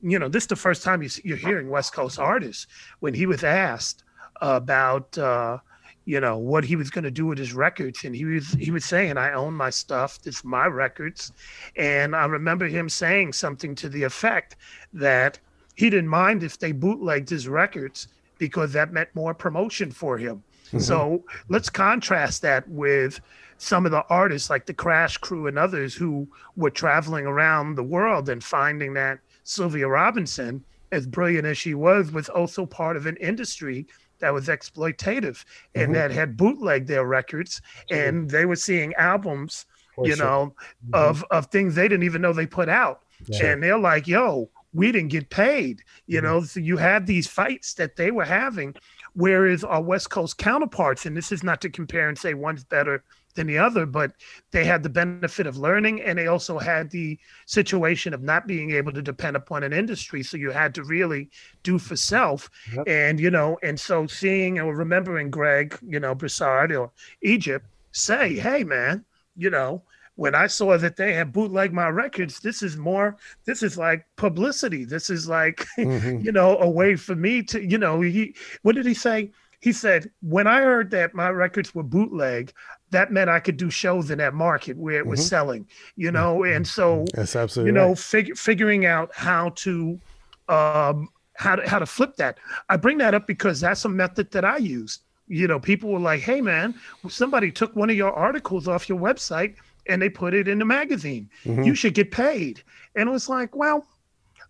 [0.00, 2.66] you know, this is the first time you, you're hearing West Coast artists,
[3.00, 4.04] when he was asked
[4.40, 5.58] about, uh,
[6.04, 8.04] you know, what he was going to do with his records.
[8.04, 10.18] And he was, he was saying, I own my stuff.
[10.24, 11.32] It's my records.
[11.76, 14.56] And I remember him saying something to the effect
[14.92, 15.38] that
[15.74, 20.42] he didn't mind if they bootlegged his records because that meant more promotion for him.
[20.66, 20.80] Mm-hmm.
[20.80, 23.20] So let's contrast that with
[23.58, 27.82] some of the artists like the Crash Crew and others who were traveling around the
[27.82, 33.06] world and finding that Sylvia Robinson, as brilliant as she was, was also part of
[33.06, 33.86] an industry
[34.24, 35.44] that was exploitative
[35.74, 35.92] and mm-hmm.
[35.92, 37.60] that had bootlegged their records
[37.90, 39.66] and they were seeing albums
[40.02, 40.54] you know
[40.86, 40.94] mm-hmm.
[40.94, 43.02] of of things they didn't even know they put out.
[43.26, 43.46] Yeah.
[43.46, 46.26] and they're like yo we didn't get paid you mm-hmm.
[46.26, 46.42] know?
[46.42, 48.74] So you had these fights that they were having
[49.14, 53.04] Whereas our West Coast counterparts, and this is not to compare and say one's better
[53.34, 54.12] than the other, but
[54.50, 58.70] they had the benefit of learning and they also had the situation of not being
[58.70, 60.22] able to depend upon an industry.
[60.22, 61.30] So you had to really
[61.62, 62.48] do for self.
[62.74, 62.84] Yep.
[62.86, 66.90] And, you know, and so seeing or remembering Greg, you know, Broussard or
[67.22, 69.04] Egypt say, hey, man,
[69.36, 69.82] you know,
[70.16, 74.06] when I saw that they had bootleg my records, this is more, this is like
[74.16, 74.84] publicity.
[74.84, 76.20] This is like, mm-hmm.
[76.24, 79.30] you know, a way for me to, you know, he, what did he say?
[79.60, 82.52] He said, when I heard that my records were bootleg,
[82.94, 85.28] that meant I could do shows in that market where it was mm-hmm.
[85.28, 86.56] selling, you know, mm-hmm.
[86.56, 87.98] and so, That's absolutely you know, right.
[87.98, 90.00] fig- figuring out how to,
[90.48, 92.38] um, how to, how to flip that.
[92.68, 95.02] I bring that up because that's a method that I used.
[95.26, 96.74] You know, people were like, "Hey, man,
[97.08, 99.54] somebody took one of your articles off your website
[99.86, 101.28] and they put it in the magazine.
[101.44, 101.64] Mm-hmm.
[101.64, 102.62] You should get paid.
[102.94, 103.86] And it was like, well,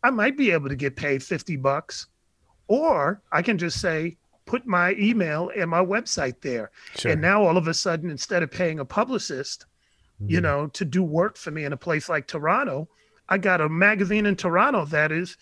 [0.02, 2.06] I might be able to get paid 50 bucks.
[2.66, 4.16] Or I can just say,
[4.46, 6.70] put my email and my website there.
[6.96, 7.12] Sure.
[7.12, 9.66] And now all of a sudden, instead of paying a publicist,
[10.20, 10.32] mm-hmm.
[10.32, 12.88] you know, to do work for me in a place like Toronto,
[13.28, 15.36] I got a magazine in Toronto that is,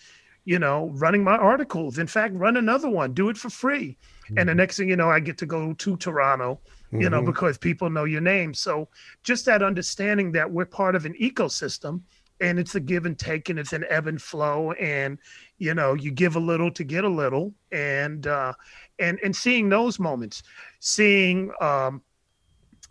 [0.45, 1.97] you know, running my articles.
[1.97, 3.97] In fact, run another one, do it for free.
[4.25, 4.37] Mm-hmm.
[4.37, 4.57] And the mm-hmm.
[4.57, 6.59] next thing you know, I get to go to Toronto
[6.99, 7.25] you know, mm-hmm.
[7.25, 8.53] because people know your name.
[8.53, 8.87] So
[9.23, 12.01] just that understanding that we're part of an ecosystem
[12.41, 15.17] and it's a give and take and it's an ebb and flow and
[15.57, 18.53] you know you give a little to get a little and uh
[18.99, 20.43] and and seeing those moments
[20.79, 22.01] seeing um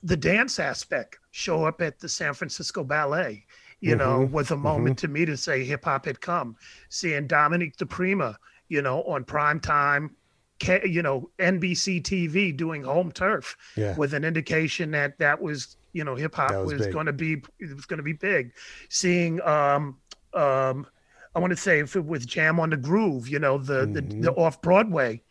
[0.02, 3.44] the dance aspect show up at the San Francisco Ballet
[3.80, 3.98] you mm-hmm.
[3.98, 5.06] know was a moment mm-hmm.
[5.06, 6.56] to me to say hip hop had come
[6.88, 8.36] seeing Dominique DiPrima
[8.68, 10.14] you know on prime time
[10.84, 13.96] you know NBC TV doing home turf yeah.
[13.96, 17.42] with an indication that that was you know hip hop was, was going to be
[17.58, 18.52] it was going to be big.
[18.88, 19.98] Seeing um
[20.34, 20.86] um
[21.34, 23.92] I want to say if it was Jam on the Groove, you know the mm-hmm.
[23.92, 25.22] the, the off Broadway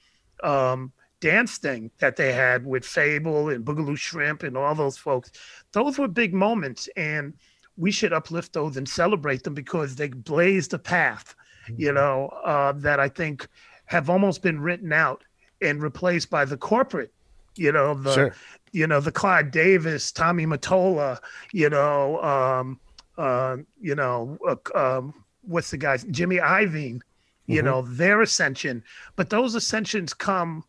[0.43, 5.32] um dance thing that they had with Fabel and Boogaloo Shrimp and all those folks.
[5.72, 7.34] Those were big moments and
[7.78, 11.36] we should uplift those and celebrate them because they blazed a path,
[11.68, 11.95] you mm-hmm.
[11.95, 13.47] know, uh, that I think
[13.86, 15.24] have almost been written out
[15.62, 17.14] and replaced by the corporate
[17.55, 18.36] you know the sure.
[18.72, 21.19] You know the Clive Davis, Tommy Mottola,
[21.51, 22.80] you know, um,
[23.17, 27.01] uh, you know, uh, um, what's the guys, Jimmy Iovine,
[27.47, 27.65] you mm-hmm.
[27.65, 28.84] know, their ascension.
[29.15, 30.63] But those ascensions come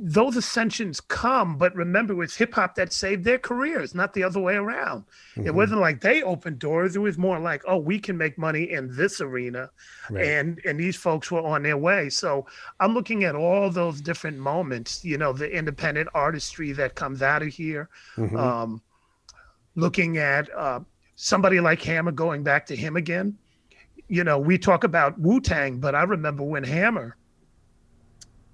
[0.00, 4.40] those ascensions come, but remember, it's hip hop that saved their careers, not the other
[4.40, 5.04] way around.
[5.34, 5.46] Mm-hmm.
[5.46, 8.70] It wasn't like they opened doors; it was more like, oh, we can make money
[8.70, 9.70] in this arena,
[10.10, 10.24] right.
[10.24, 12.08] and and these folks were on their way.
[12.08, 12.46] So
[12.80, 15.04] I'm looking at all those different moments.
[15.04, 17.88] You know, the independent artistry that comes out of here.
[18.16, 18.36] Mm-hmm.
[18.36, 18.82] Um,
[19.74, 20.80] looking at uh,
[21.16, 23.36] somebody like Hammer going back to him again.
[24.08, 27.16] You know, we talk about Wu Tang, but I remember when Hammer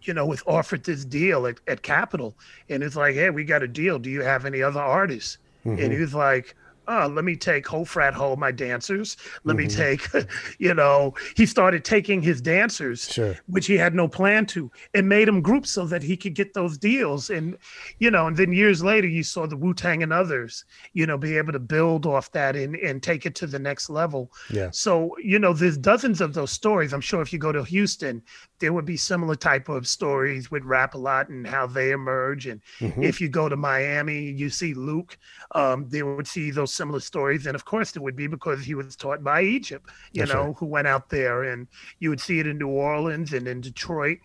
[0.06, 2.34] you know, was offered this deal at, at Capitol.
[2.68, 3.98] And it's like, hey, we got a deal.
[3.98, 5.38] Do you have any other artists?
[5.64, 5.82] Mm-hmm.
[5.82, 6.54] And he was like,
[6.88, 9.16] oh, let me take Ho Frat Ho, my dancers.
[9.44, 9.66] Let mm-hmm.
[9.66, 10.26] me take,
[10.58, 13.36] you know, he started taking his dancers, sure.
[13.46, 16.54] which he had no plan to, and made them groups so that he could get
[16.54, 17.30] those deals.
[17.30, 17.56] And,
[17.98, 21.16] you know, and then years later, you saw the Wu Tang and others, you know,
[21.16, 24.32] be able to build off that and, and take it to the next level.
[24.50, 24.70] Yeah.
[24.72, 26.92] So, you know, there's dozens of those stories.
[26.92, 28.22] I'm sure if you go to Houston,
[28.58, 32.46] there would be similar type of stories with Rap a Lot and how they emerge.
[32.46, 33.02] And mm-hmm.
[33.02, 35.18] if you go to Miami, you see Luke,
[35.54, 37.46] um, they would see those similar stories.
[37.46, 40.46] And of course, it would be because he was taught by Egypt, you That's know,
[40.48, 40.56] right.
[40.58, 41.44] who went out there.
[41.44, 41.66] And
[41.98, 44.18] you would see it in New Orleans and in Detroit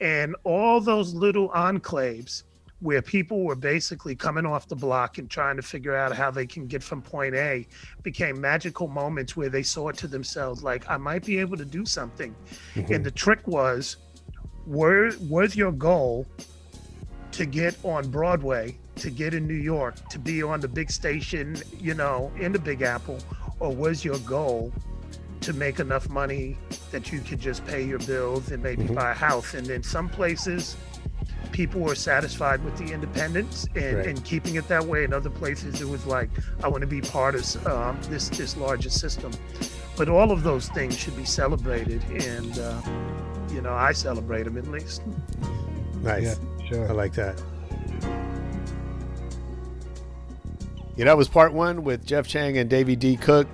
[0.00, 2.42] and all those little enclaves
[2.80, 6.46] where people were basically coming off the block and trying to figure out how they
[6.46, 7.66] can get from point A
[8.02, 11.64] became magical moments where they saw it to themselves like I might be able to
[11.64, 12.34] do something.
[12.74, 12.92] Mm-hmm.
[12.92, 13.96] And the trick was
[14.66, 16.26] where was your goal
[17.32, 21.56] to get on Broadway to get in New York, to be on the big station,
[21.80, 23.18] you know, in the Big Apple,
[23.60, 24.72] or was your goal
[25.40, 26.56] to make enough money
[26.90, 28.94] that you could just pay your bills and maybe mm-hmm.
[28.94, 29.54] buy a house?
[29.54, 30.76] And in some places,
[31.52, 34.06] people were satisfied with the independence and, right.
[34.06, 35.04] and keeping it that way.
[35.04, 36.30] In other places, it was like,
[36.62, 39.32] I want to be part of um, this this larger system.
[39.96, 42.82] But all of those things should be celebrated, and uh,
[43.52, 45.02] you know, I celebrate them at least.
[46.02, 46.88] Nice, yeah, sure.
[46.88, 47.40] I like that.
[50.96, 53.16] Yeah, that was part one with Jeff Chang and Davy D.
[53.16, 53.48] Cook,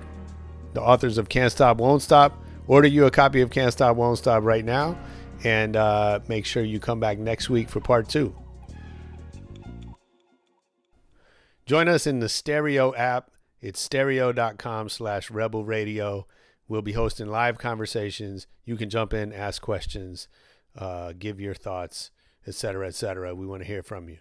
[0.73, 2.39] the authors of Can't Stop, Won't Stop.
[2.67, 4.97] Order you a copy of Can't Stop, Won't Stop right now,
[5.43, 8.35] and uh, make sure you come back next week for part two.
[11.65, 13.31] Join us in the Stereo app.
[13.59, 16.27] It's stereo.com slash rebel radio.
[16.67, 18.47] We'll be hosting live conversations.
[18.65, 20.27] You can jump in, ask questions.
[20.77, 22.11] uh, give your thoughts,
[22.47, 23.35] etc., etc.
[23.35, 24.17] We want to hear from you.